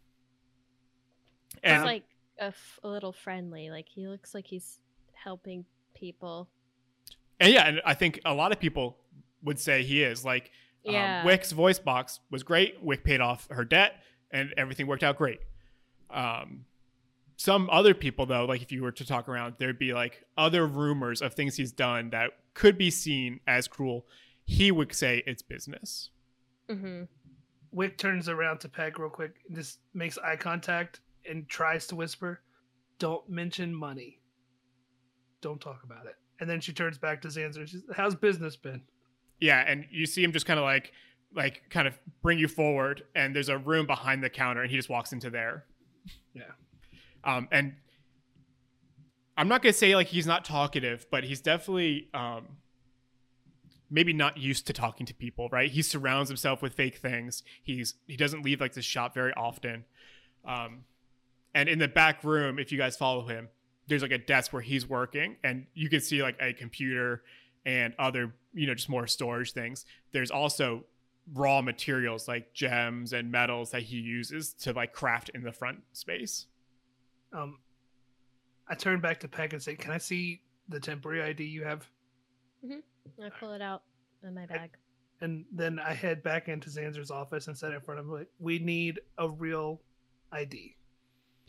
[1.63, 2.03] and He's like
[2.39, 3.69] a, f- a little friendly.
[3.69, 4.79] Like he looks like he's
[5.13, 6.49] helping people.
[7.39, 8.97] and yeah, and I think a lot of people
[9.43, 10.51] would say he is like
[10.83, 11.19] Yeah.
[11.21, 12.81] um, Wick's voice box was great.
[12.81, 14.01] Wick paid off her debt,
[14.31, 15.39] and everything worked out great.
[16.09, 16.65] Um,
[17.37, 20.67] some other people, though, like if you were to talk around, there'd be like other
[20.67, 24.05] rumors of things he's done that could be seen as cruel.
[24.45, 26.09] He would say it's business.
[26.69, 27.03] hmm
[27.71, 31.95] Wick turns around to Peg real quick, and just makes eye contact and tries to
[31.95, 32.41] whisper,
[32.97, 34.19] "Don't mention money.
[35.41, 37.67] Don't talk about it." And then she turns back to Zanser.
[37.67, 38.81] She's, "How's business been?"
[39.39, 40.91] Yeah, and you see him just kind of like
[41.35, 44.77] like kind of bring you forward, and there's a room behind the counter, and he
[44.77, 45.65] just walks into there.
[46.33, 46.43] Yeah.
[47.23, 47.73] Um, and
[49.37, 52.47] I'm not gonna say like he's not talkative, but he's definitely um,
[53.89, 55.49] maybe not used to talking to people.
[55.49, 55.69] Right?
[55.69, 57.43] He surrounds himself with fake things.
[57.61, 59.85] He's he doesn't leave like the shop very often.
[60.45, 60.85] Um,
[61.53, 63.49] and in the back room, if you guys follow him,
[63.87, 67.23] there's like a desk where he's working, and you can see like a computer
[67.65, 69.85] and other you know just more storage things.
[70.11, 70.85] There's also
[71.33, 75.79] raw materials like gems and metals that he uses to like craft in the front
[75.93, 76.47] space.
[77.33, 77.59] Um,
[78.67, 81.87] I turn back to Peg and say, "Can I see the temporary ID you have?"
[83.23, 83.83] I pull it out
[84.23, 84.71] in my bag.
[85.21, 88.13] And then I head back into Zanser's office and set it in front of him.
[88.13, 89.81] Like, we need a real
[90.31, 90.75] ID,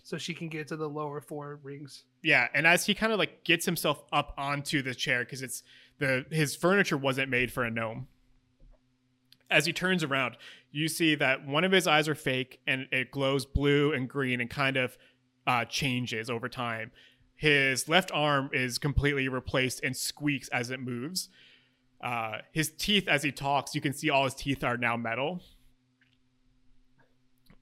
[0.02, 2.04] so she can get to the lower four rings.
[2.22, 5.62] Yeah, and as he kind of like gets himself up onto the chair because it's
[5.98, 8.08] the his furniture wasn't made for a gnome.
[9.50, 10.36] As he turns around,
[10.70, 14.40] you see that one of his eyes are fake and it glows blue and green
[14.40, 14.96] and kind of
[15.46, 16.92] uh, changes over time.
[17.34, 21.30] His left arm is completely replaced and squeaks as it moves.
[22.00, 25.40] Uh, his teeth, as he talks, you can see all his teeth are now metal.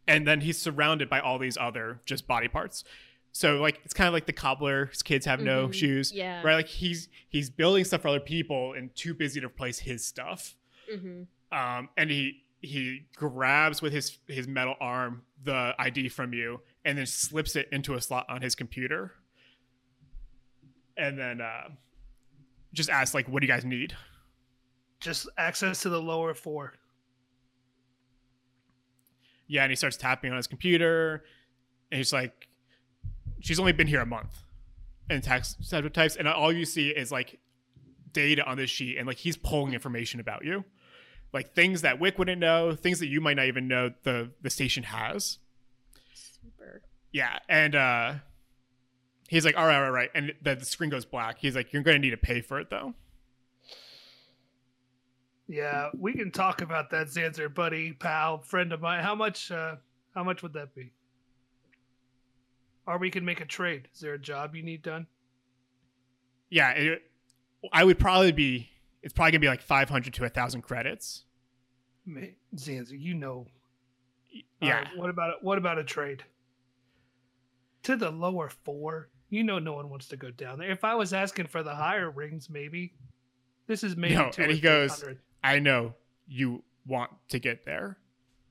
[0.07, 2.85] And then he's surrounded by all these other just body parts.
[3.33, 5.75] So like it's kind of like the cobbler's kids have no Mhm.
[5.75, 6.43] shoes, Yeah.
[6.43, 6.55] right?
[6.57, 10.55] Like he's he's building stuff for other people and too busy to replace his stuff.
[10.91, 16.61] hmm Um, and he he grabs with his his metal arm the ID from you
[16.85, 19.13] and then slips it into a slot on his computer.
[20.97, 21.69] And then uh,
[22.73, 23.95] just asks like, "What do you guys need?"
[25.01, 26.75] Just access to the lower four.
[29.47, 31.25] Yeah, and he starts tapping on his computer,
[31.93, 32.49] and he's like,
[33.41, 34.43] "She's only been here a month,"
[35.09, 35.59] and text
[35.95, 37.39] types, and all you see is like
[38.13, 40.65] data on this sheet, and like he's pulling information about you,
[41.33, 44.51] like things that Wick wouldn't know, things that you might not even know the the
[44.51, 45.39] station has.
[46.15, 46.83] Super.
[47.13, 48.15] Yeah, and uh,
[49.29, 51.39] he's like, "All right, all right, all right," and the, the screen goes black.
[51.39, 52.95] He's like, "You're going to need to pay for it, though."
[55.49, 59.03] Yeah, we can talk about that, Zanser, buddy, pal, friend of mine.
[59.03, 59.51] How much?
[59.51, 59.77] uh
[60.15, 60.93] How much would that be?
[62.87, 63.89] Or we can make a trade.
[63.95, 65.07] Is there a job you need done?
[66.51, 67.03] Yeah, it,
[67.73, 68.71] I would probably be.
[69.03, 71.25] It's probably gonna be like 500 to a thousand credits.
[72.05, 72.21] Ma-
[72.57, 73.47] Zanser, you know.
[74.61, 76.25] Yeah, right, what about what about a trade?
[77.85, 79.09] To the lower four.
[79.31, 80.71] You know, no one wants to go down there.
[80.71, 82.95] If I was asking for the higher rings, maybe.
[83.67, 85.05] This is maybe No, two and he goes-
[85.45, 85.95] I know
[86.27, 87.99] you want to get there.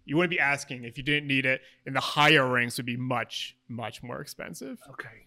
[0.06, 2.96] You wouldn't be asking if you didn't need it, and the higher rings would be
[2.96, 4.80] much, much more expensive.
[4.92, 5.26] Okay.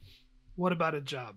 [0.54, 1.36] What about a job?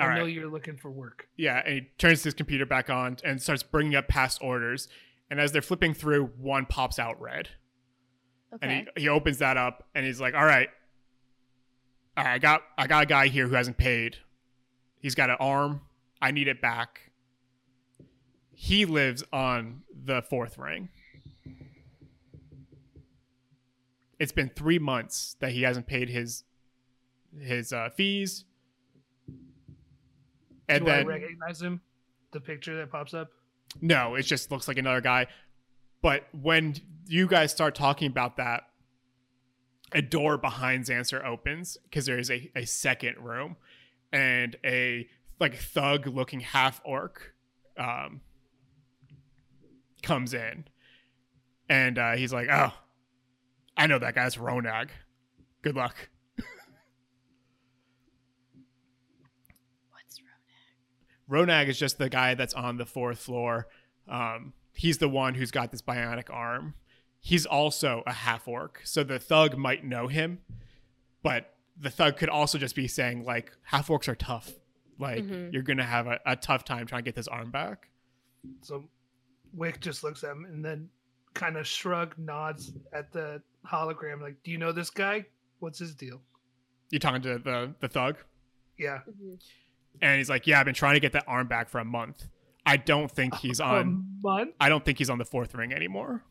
[0.00, 1.28] All I know you're looking for work.
[1.36, 4.88] Yeah, and he turns his computer back on and starts bringing up past orders.
[5.30, 7.50] And as they're flipping through, one pops out red.
[8.54, 8.68] Okay.
[8.68, 10.68] and he, he opens that up and he's like all right
[12.16, 14.18] all right i got i got a guy here who hasn't paid
[15.00, 15.80] he's got an arm
[16.22, 17.10] i need it back
[18.52, 20.88] he lives on the fourth ring
[24.20, 26.44] it's been three months that he hasn't paid his
[27.40, 28.44] his uh, fees
[30.68, 31.80] and Do I recognize him?
[32.32, 33.28] The picture that pops up?
[33.80, 35.26] no, it just looks like another guy.
[36.02, 36.76] But when
[37.06, 38.62] you guys start talking about that,
[39.92, 43.56] a door behind Zanser opens because there is a, a second room
[44.12, 45.08] and a
[45.40, 47.34] like thug looking half orc
[47.78, 48.20] um,
[50.02, 50.64] comes in.
[51.68, 52.72] And uh, he's like, Oh,
[53.76, 54.90] I know that guy's Ronag.
[55.62, 55.96] Good luck.
[59.96, 60.28] What's wrong?
[61.34, 63.66] Ronag is just the guy that's on the fourth floor.
[64.08, 66.74] Um, he's the one who's got this bionic arm.
[67.20, 70.40] He's also a half orc, so the thug might know him,
[71.22, 74.52] but the thug could also just be saying like half orcs are tough.
[74.98, 75.52] Like Mhm.
[75.52, 77.88] you're gonna have a, a tough time trying to get this arm back.
[78.60, 78.84] So
[79.54, 80.88] Wick just looks at him and then
[81.32, 85.24] kind of shrug, nods at the hologram, like, Do you know this guy?
[85.58, 86.20] What's his deal?
[86.90, 88.18] You talking to the the thug,
[88.78, 89.00] Yeah.
[89.08, 89.42] Mhm.
[90.00, 92.26] And he's like, "Yeah, I've been trying to get that arm back for a month.
[92.66, 94.06] I don't think he's A on.
[94.22, 94.52] month?
[94.60, 96.22] I don't think he's on the fourth ring anymore.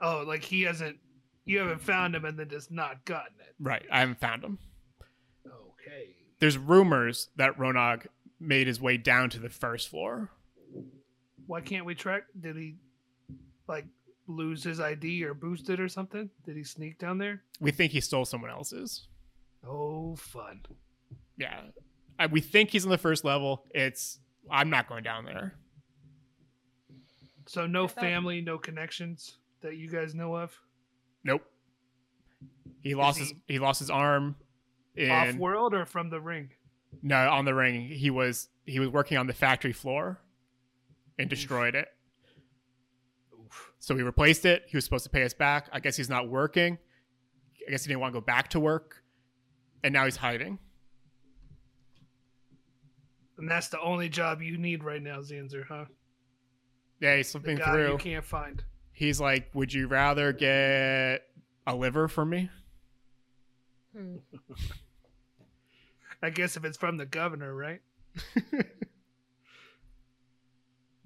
[0.00, 0.96] Oh, like he hasn't
[1.44, 3.54] you haven't found him and then just not gotten it.
[3.60, 3.84] Right?
[3.90, 4.58] I haven't found him."
[5.46, 6.10] Okay.
[6.40, 8.06] there's rumors that Ronag
[8.40, 10.30] made his way down to the first floor.
[11.46, 12.76] Why can't we track did he
[13.66, 13.86] like
[14.26, 16.28] lose his ID or boost it or something?
[16.44, 17.42] Did he sneak down there?
[17.60, 19.08] We think he stole someone else's.
[19.66, 20.60] Oh fun.
[21.38, 21.60] Yeah.
[22.18, 23.64] I, we think he's on the first level.
[23.74, 24.18] It's
[24.50, 25.54] I'm not going down there.
[27.46, 30.58] So no family, no connections that you guys know of.
[31.24, 31.42] Nope.
[32.82, 34.36] He lost his he- he lost his arm
[35.10, 36.50] Off world or from the ring?
[37.02, 37.88] no on the ring.
[37.88, 40.20] He was he was working on the factory floor
[41.18, 41.88] and destroyed it.
[43.78, 44.64] So we replaced it.
[44.68, 45.68] He was supposed to pay us back.
[45.72, 46.78] I guess he's not working.
[47.66, 49.02] I guess he didn't want to go back to work.
[49.82, 50.58] And now he's hiding.
[53.38, 55.84] And that's the only job you need right now, Zanser, huh?
[57.00, 57.92] Yeah, he's The slipping guy through.
[57.92, 58.62] you can't find.
[58.92, 61.22] He's like, "Would you rather get
[61.66, 62.50] a liver from me?"
[63.96, 64.16] Hmm.
[66.22, 67.80] I guess if it's from the governor, right?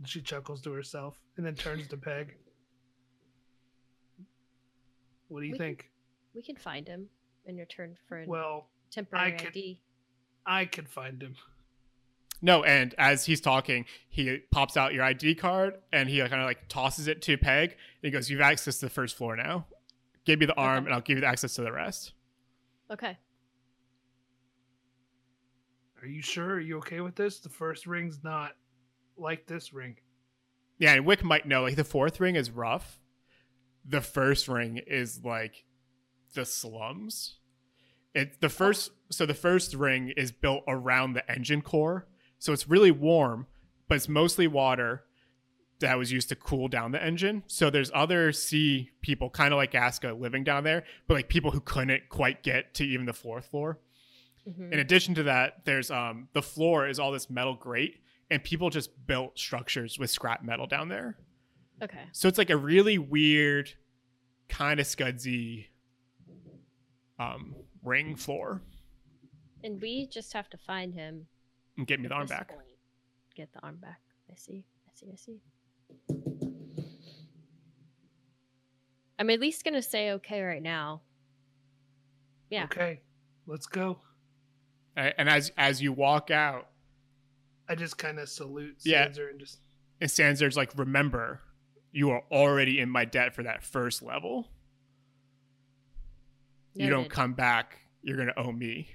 [0.05, 2.35] she chuckles to herself and then turns to Peg.
[5.29, 5.91] What do you We can- think?
[6.35, 7.09] We can find him
[7.45, 9.81] in return for a Well, temporary could- ID.
[10.47, 11.37] I could find him.
[12.45, 16.45] No, and as he's talking, he pops out your ID card and he kind of
[16.45, 17.71] like tosses it to Peg.
[17.71, 19.67] And he goes, "You've access to the first floor now.
[20.25, 20.87] Give me the arm, Okay.
[20.87, 22.13] and I'll give you the access to the rest."
[22.91, 23.17] Okay.
[26.03, 26.55] Are you sure?
[26.55, 27.39] Are you okay with this?
[27.39, 28.53] The first ring's not
[29.17, 29.97] like this ring.
[30.79, 32.99] Yeah, and Wick might know like the fourth ring is rough.
[33.85, 35.65] The first ring is like
[36.35, 37.39] the slums.
[38.15, 38.51] It the oh.
[38.51, 42.09] first so the first ring is built around the engine core.
[42.43, 43.47] So it's really warm,
[43.87, 45.05] but it's mostly water
[45.79, 47.45] that was used to cool down the engine.
[47.47, 51.53] So there's other sea people kind of like Aska living down there, but like people
[51.53, 53.79] who couldn't quite get to even the fourth floor.
[54.45, 54.73] Mhm.
[54.73, 58.71] In addition to that, there's um the floor is all this metal grate and people
[58.71, 61.19] just built structures with scrap metal down there.
[61.81, 62.07] Okay.
[62.11, 63.71] So it's like a really weird,
[64.49, 65.67] kind of scudsy
[67.21, 67.55] um,
[67.85, 68.63] ring floor.
[69.63, 71.29] And we just have to find him.
[71.77, 72.49] And get me the arm back.
[72.49, 72.61] point.
[73.35, 74.01] Get the arm back.
[74.31, 74.65] I see.
[74.87, 75.11] I see.
[75.13, 75.41] I see.
[79.19, 81.03] I'm at least gonna say okay right now.
[82.51, 82.65] Yeah.
[82.65, 83.01] Okay,
[83.47, 84.01] let's go.
[84.97, 86.69] A- And as as you walk out,
[87.69, 89.07] I just kind of salute Yeah.
[89.09, 89.61] Zanser and just
[90.01, 91.41] and Zanser's like, "Remember,
[91.93, 94.51] you are already in my debt for that first level.
[96.75, 98.89] You don't come back, you're gonna owe me."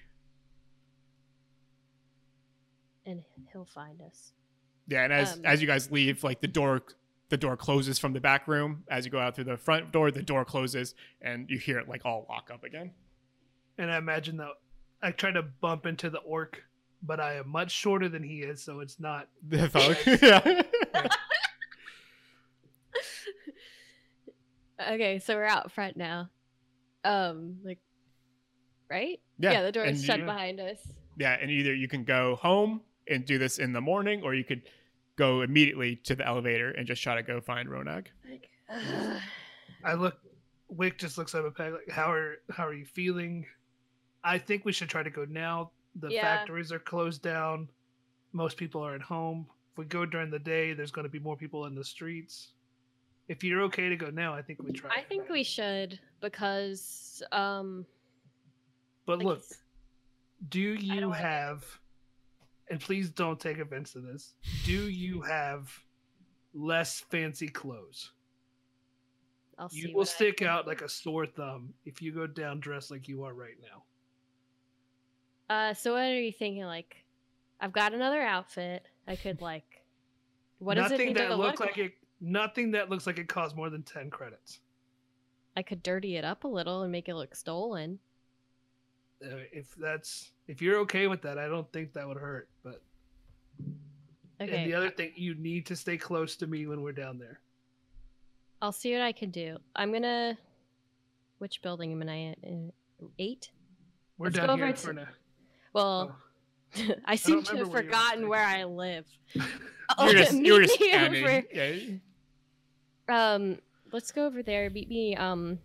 [3.07, 4.33] And he'll find us.
[4.87, 6.83] Yeah, and as Um, as you guys leave, like the door
[7.29, 8.83] the door closes from the back room.
[8.89, 11.89] As you go out through the front door, the door closes, and you hear it
[11.89, 12.91] like all lock up again.
[13.79, 14.51] and I imagine that
[15.01, 16.63] I try to bump into the orc,
[17.03, 19.27] but I am much shorter than he is, so it's not.
[19.49, 20.61] The phone- yeah.
[24.79, 26.29] Okay, so we're out front now.
[27.03, 27.79] Um, like,
[28.89, 29.19] right?
[29.39, 30.77] Yeah, the door and is shut you- behind us.
[31.17, 34.43] Yeah, and either you can go home and do this in the morning, or you
[34.43, 34.63] could
[35.15, 38.07] go immediately to the elevator and just try to go find Ronag.
[38.29, 39.21] Like, ugh.
[39.83, 40.17] I look.
[40.69, 43.45] Wick just looks up at Peg like, "How are how are you feeling?"
[44.23, 45.71] I think we should try to go now.
[45.95, 46.21] The Yeah.
[46.23, 47.69] factories are closed down.
[48.33, 49.47] Most people are at home.
[49.71, 52.51] If we go during the day, there's going to be more people in the streets.
[53.29, 54.91] If you're okay to go now, I think we try.
[54.93, 57.85] I think we should because um.
[59.05, 59.63] But like, look, it's-
[60.49, 61.79] do don't you wanna- have?
[62.69, 64.33] And please don't take offense to this.
[64.65, 65.71] Do you have
[66.53, 68.11] less fancy clothes?
[69.57, 72.91] I'll see You will stick out like a sore thumb if you go down dressed
[72.91, 73.83] like you are right now.
[75.49, 76.63] Uh, so what are you thinking?
[76.63, 76.97] Like,
[77.61, 78.85] I've got another outfit.
[79.07, 79.83] I could like.
[80.59, 81.93] What does it nothing that to look look like it.
[82.19, 84.59] Nothing that looks like it costs more than ten credits.
[85.55, 87.99] I could dirty it up a little and make it look stolen.
[89.23, 92.47] Uh, if that's if you're okay with that, I don't think that would hurt.
[92.63, 92.81] But
[94.39, 97.17] Okay, and the other thing, you need to stay close to me when we're down
[97.17, 97.39] there.
[98.61, 99.57] I'll see what I can do.
[99.75, 100.37] I'm gonna.
[101.39, 102.71] Which building am I in?
[103.19, 103.49] Eight.
[104.17, 105.07] We're Let's go down over here to- for now.
[105.73, 106.15] Well,
[106.77, 106.81] Oh.
[107.05, 109.05] I seem to have where forgotten where I live.
[109.35, 111.23] You're just you were just standing.
[111.23, 111.75] over- Yeah.
[113.09, 113.59] Um,
[113.91, 114.69] let's go over there.
[114.69, 115.59] Meet me um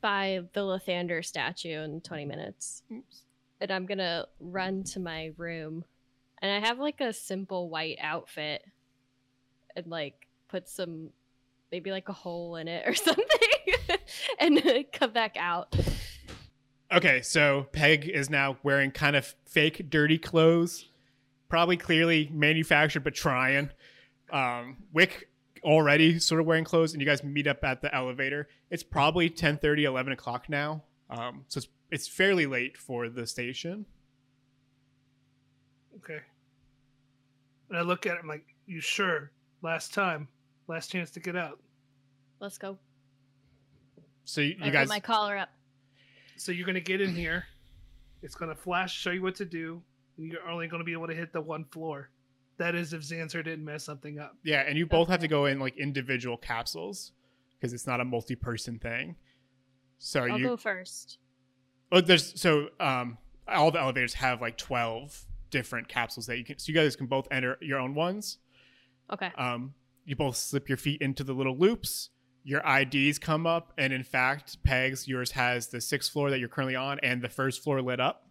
[0.00, 2.82] by the Lathander statue in 20 minutes.
[2.92, 3.22] Oops.
[3.60, 5.84] And I'm gonna run to my room,
[6.40, 8.64] and I have like a simple white outfit,
[9.74, 11.10] and like put some,
[11.72, 13.24] maybe like a hole in it or something,
[14.38, 15.74] and come back out.
[16.92, 20.88] Okay, so Peg is now wearing kind of fake dirty clothes,
[21.48, 23.70] probably clearly manufactured but trying.
[24.30, 25.28] Um, Wick
[25.62, 28.48] already sort of wearing clothes, and you guys meet up at the elevator.
[28.70, 30.82] It's probably 10 30 11 o'clock now.
[31.10, 33.86] Um, so it's, it's fairly late for the station.
[35.96, 36.20] Okay.
[37.68, 39.30] And I look at it i'm like, "You sure?"
[39.60, 40.28] Last time
[40.68, 41.58] Last chance to get out.
[42.40, 42.78] Let's go.
[44.24, 45.48] So you, I you put guys, my collar up.
[46.36, 47.46] So you're gonna get in here.
[48.22, 49.82] It's gonna flash, show you what to do.
[50.18, 52.10] And you're only gonna be able to hit the one floor.
[52.58, 54.36] That is if Zanser didn't mess something up.
[54.44, 57.12] yeah, and you both have to go in like individual capsules
[57.58, 59.16] because it's not a multi-person thing.
[59.98, 61.18] So I'll you, go first.
[61.92, 66.58] oh, there's so um, all the elevators have like twelve different capsules that you can.
[66.58, 68.38] So you guys can both enter your own ones.
[69.12, 69.30] Okay.
[69.38, 69.74] Um,
[70.04, 72.10] you both slip your feet into the little loops.
[72.44, 76.48] Your IDs come up, and in fact, Pegs, yours has the sixth floor that you're
[76.48, 78.27] currently on and the first floor lit up.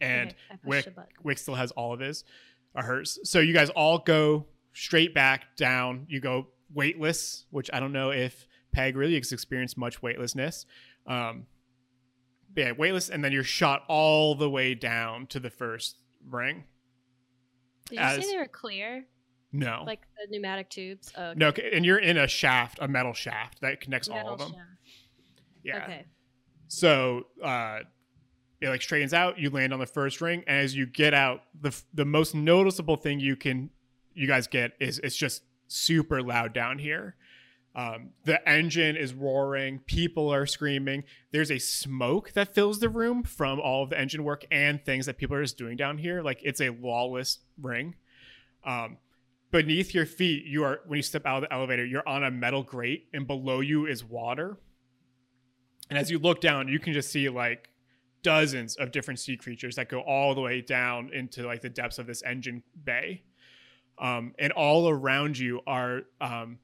[0.00, 0.94] And Okay, Wick.
[1.22, 2.24] Wick still has all of his
[2.74, 3.18] or hers.
[3.24, 6.06] So you guys all go straight back down.
[6.08, 10.66] You go weightless, which I don't know if Peg really has experienced much weightlessness.
[11.06, 11.46] Um,
[12.56, 15.96] yeah, weightless, and then you're shot all the way down to the first
[16.28, 16.64] ring.
[17.88, 19.04] Did you as- say they were clear?
[19.52, 21.12] No, Like the pneumatic tubes?
[21.16, 21.38] Oh, okay.
[21.38, 24.52] no, and you're in a shaft, a metal shaft that connects all of them.
[24.52, 24.60] shaft.
[25.64, 25.82] Yeah.
[25.82, 26.06] Okay.
[26.68, 27.80] So uh,
[28.60, 29.38] it like straightens out.
[29.38, 32.96] You land on the first ring, and as you get out, the the most noticeable
[32.96, 33.70] thing you can
[34.14, 37.16] you guys get is it's just super loud down here.
[37.74, 39.78] Um, the engine is roaring.
[39.86, 41.04] People are screaming.
[41.30, 45.06] There's a smoke that fills the room from all of the engine work and things
[45.06, 46.20] that people are just doing down here.
[46.22, 47.94] Like it's a lawless ring.
[48.64, 48.98] Um,
[49.52, 52.30] beneath your feet, you are when you step out of the elevator, you're on a
[52.30, 54.58] metal grate, and below you is water.
[55.88, 57.69] And as you look down, you can just see like
[58.22, 61.98] dozens of different sea creatures that go all the way down into like the depths
[61.98, 63.22] of this engine bay.
[63.98, 66.58] Um, and all around you are um,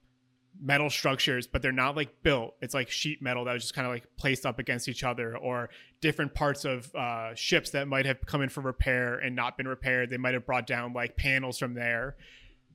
[0.60, 2.54] metal structures, but they're not like built.
[2.62, 5.36] It's like sheet metal that was just kind of like placed up against each other,
[5.36, 5.68] or
[6.00, 9.68] different parts of uh, ships that might have come in for repair and not been
[9.68, 10.08] repaired.
[10.08, 12.16] They might have brought down like panels from there.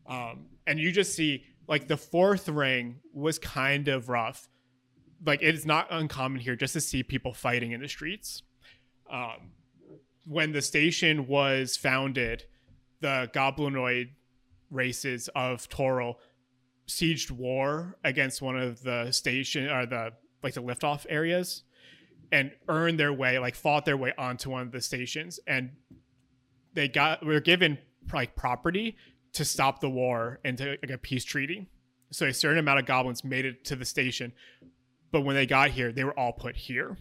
[0.07, 4.47] Um, and you just see like the fourth ring was kind of rough
[5.25, 8.43] like it is not uncommon here just to see people fighting in the streets.
[9.11, 9.51] Um,
[10.25, 12.45] when the station was founded,
[13.01, 14.11] the goblinoid
[14.69, 16.15] races of Toril
[16.87, 20.13] sieged war against one of the station or the
[20.43, 21.63] like the liftoff areas
[22.31, 25.71] and earned their way, like fought their way onto one of the stations, and
[26.73, 27.77] they got were given
[28.13, 28.95] like property
[29.33, 31.67] to stop the war and to like a peace treaty.
[32.11, 34.33] So a certain amount of goblins made it to the station,
[35.11, 36.97] but when they got here, they were all put here.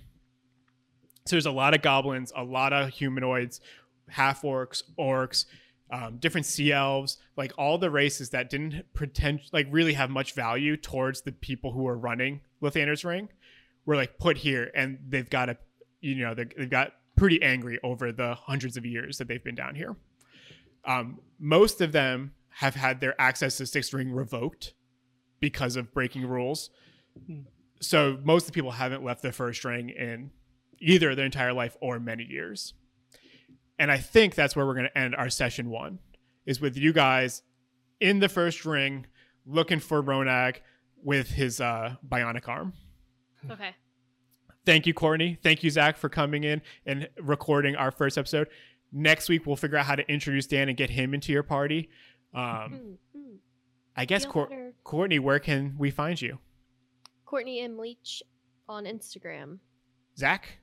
[1.27, 3.61] So there's a lot of goblins, a lot of humanoids,
[4.09, 5.45] half orcs, orcs,
[5.93, 10.35] um, different sea elves, like all the races that didn't pretend like really have much
[10.35, 13.29] value towards the people who were running Lathander's Ring,
[13.87, 15.57] were like put here, and they've got a,
[16.01, 19.75] you know, they've got pretty angry over the hundreds of years that they've been down
[19.75, 19.97] here.
[20.85, 24.75] Um, most of them have had their access to Sixth Ring revoked
[25.41, 26.71] because of breaking rules.
[27.27, 27.41] Hmm.
[27.81, 30.31] So most of the people haven't left the first ring in
[30.81, 32.75] either their entire life or many years.
[33.79, 35.99] And I think that's where we're going to end our session one
[36.47, 37.43] is with you guys
[38.01, 39.07] in the first ring
[39.47, 40.57] looking for Ronag
[41.03, 42.73] with his uh, bionic arm.
[43.51, 43.75] Okay.
[44.67, 45.39] Thank you, Courtney.
[45.43, 48.49] Thank you, Zach, for coming in and recording our first episode.
[48.93, 51.89] Next week, we'll figure out how to introduce Dan and get him into your party.
[52.35, 53.37] Um, Mm, mm.
[53.97, 54.73] I guess, better.
[54.85, 56.39] Courtney, where can we find you?
[57.25, 57.79] Courtney M.
[57.79, 58.23] Leach
[58.69, 59.59] on Instagram.
[60.17, 60.59] Zach?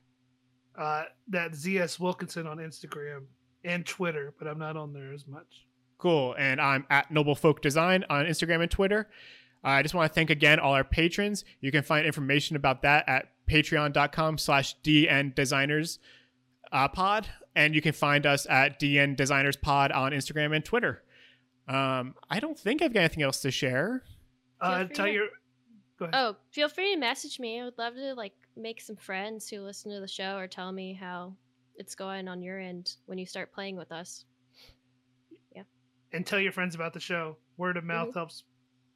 [0.78, 3.24] Uh, that ZS Wilkinson on Instagram
[3.64, 5.66] and Twitter, but I'm not on there as much.
[5.98, 6.36] Cool.
[6.38, 9.08] And I'm at Noble Folk Design on Instagram and Twitter.
[9.64, 11.44] Uh, I just want to thank again all our patrons.
[11.60, 15.98] You can find information about that at patreon.com slash DN Designers
[16.70, 17.28] uh, pod.
[17.56, 21.02] And you can find us at DN Designers Pod on Instagram and Twitter.
[21.66, 24.04] Um, I don't think I've got anything else to share.
[24.60, 25.26] Uh, free tell to- your.
[25.98, 26.14] Go ahead.
[26.14, 27.60] Oh, feel free to message me.
[27.60, 30.72] I would love to like make some friends who listen to the show or tell
[30.72, 31.34] me how
[31.76, 34.24] it's going on your end when you start playing with us.
[35.54, 35.62] Yeah.
[36.12, 37.36] And tell your friends about the show.
[37.56, 38.14] Word of mouth Mhm.
[38.14, 38.44] helps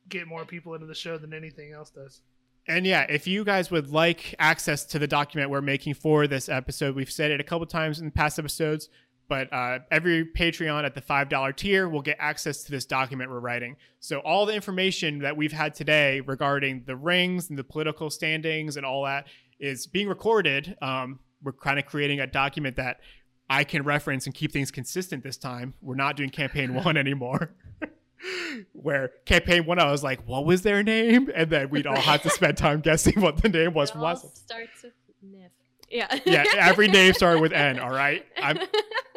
[0.08, 2.22] get more people into the show than anything else does.
[2.66, 6.48] And yeah, if you guys would like access to the document we're making for this
[6.48, 8.88] episode, we've said it a couple times in past episodes,
[9.28, 13.40] but uh, every Patreon at the $5 tier will get access to this document we're
[13.40, 13.76] writing.
[13.98, 18.76] So all the information that we've had today regarding the rings and the political standings
[18.76, 19.26] and all that
[19.62, 20.76] is being recorded.
[20.82, 23.00] Um, we're kind of creating a document that
[23.48, 25.72] I can reference and keep things consistent this time.
[25.80, 27.54] We're not doing campaign one anymore.
[28.72, 32.22] Where campaign one, I was like, "What was their name?" And then we'd all have
[32.22, 34.22] to spend time guessing what the name was It from all last.
[34.22, 34.30] time.
[34.34, 34.92] starts with
[35.24, 35.48] Nif.
[35.90, 36.18] Yeah.
[36.24, 37.80] Yeah, every name started with N.
[37.80, 38.58] All right, I'm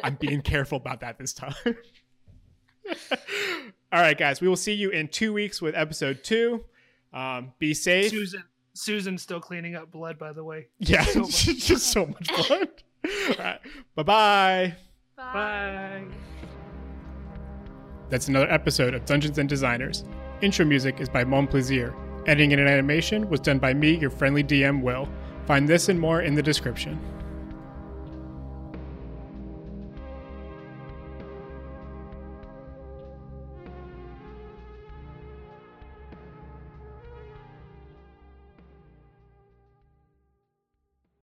[0.02, 1.54] I'm being careful about that this time.
[3.92, 4.40] All right, guys.
[4.40, 6.64] We will see you in two weeks with episode two.
[7.12, 8.10] Um, be safe.
[8.10, 8.42] Susan,
[8.76, 10.68] Susan's still cleaning up blood, by the way.
[10.78, 12.68] Yeah, So just so much blood.
[13.04, 13.60] All right.
[13.94, 14.74] Bye-bye.
[15.16, 16.04] Bye.
[18.10, 20.04] That's another episode of Dungeons and Designers.
[20.42, 21.94] Intro music is by Mon Plaisir.
[22.26, 25.08] Editing and animation was done by me, your friendly DM Will.
[25.46, 27.00] Find this and more in the description.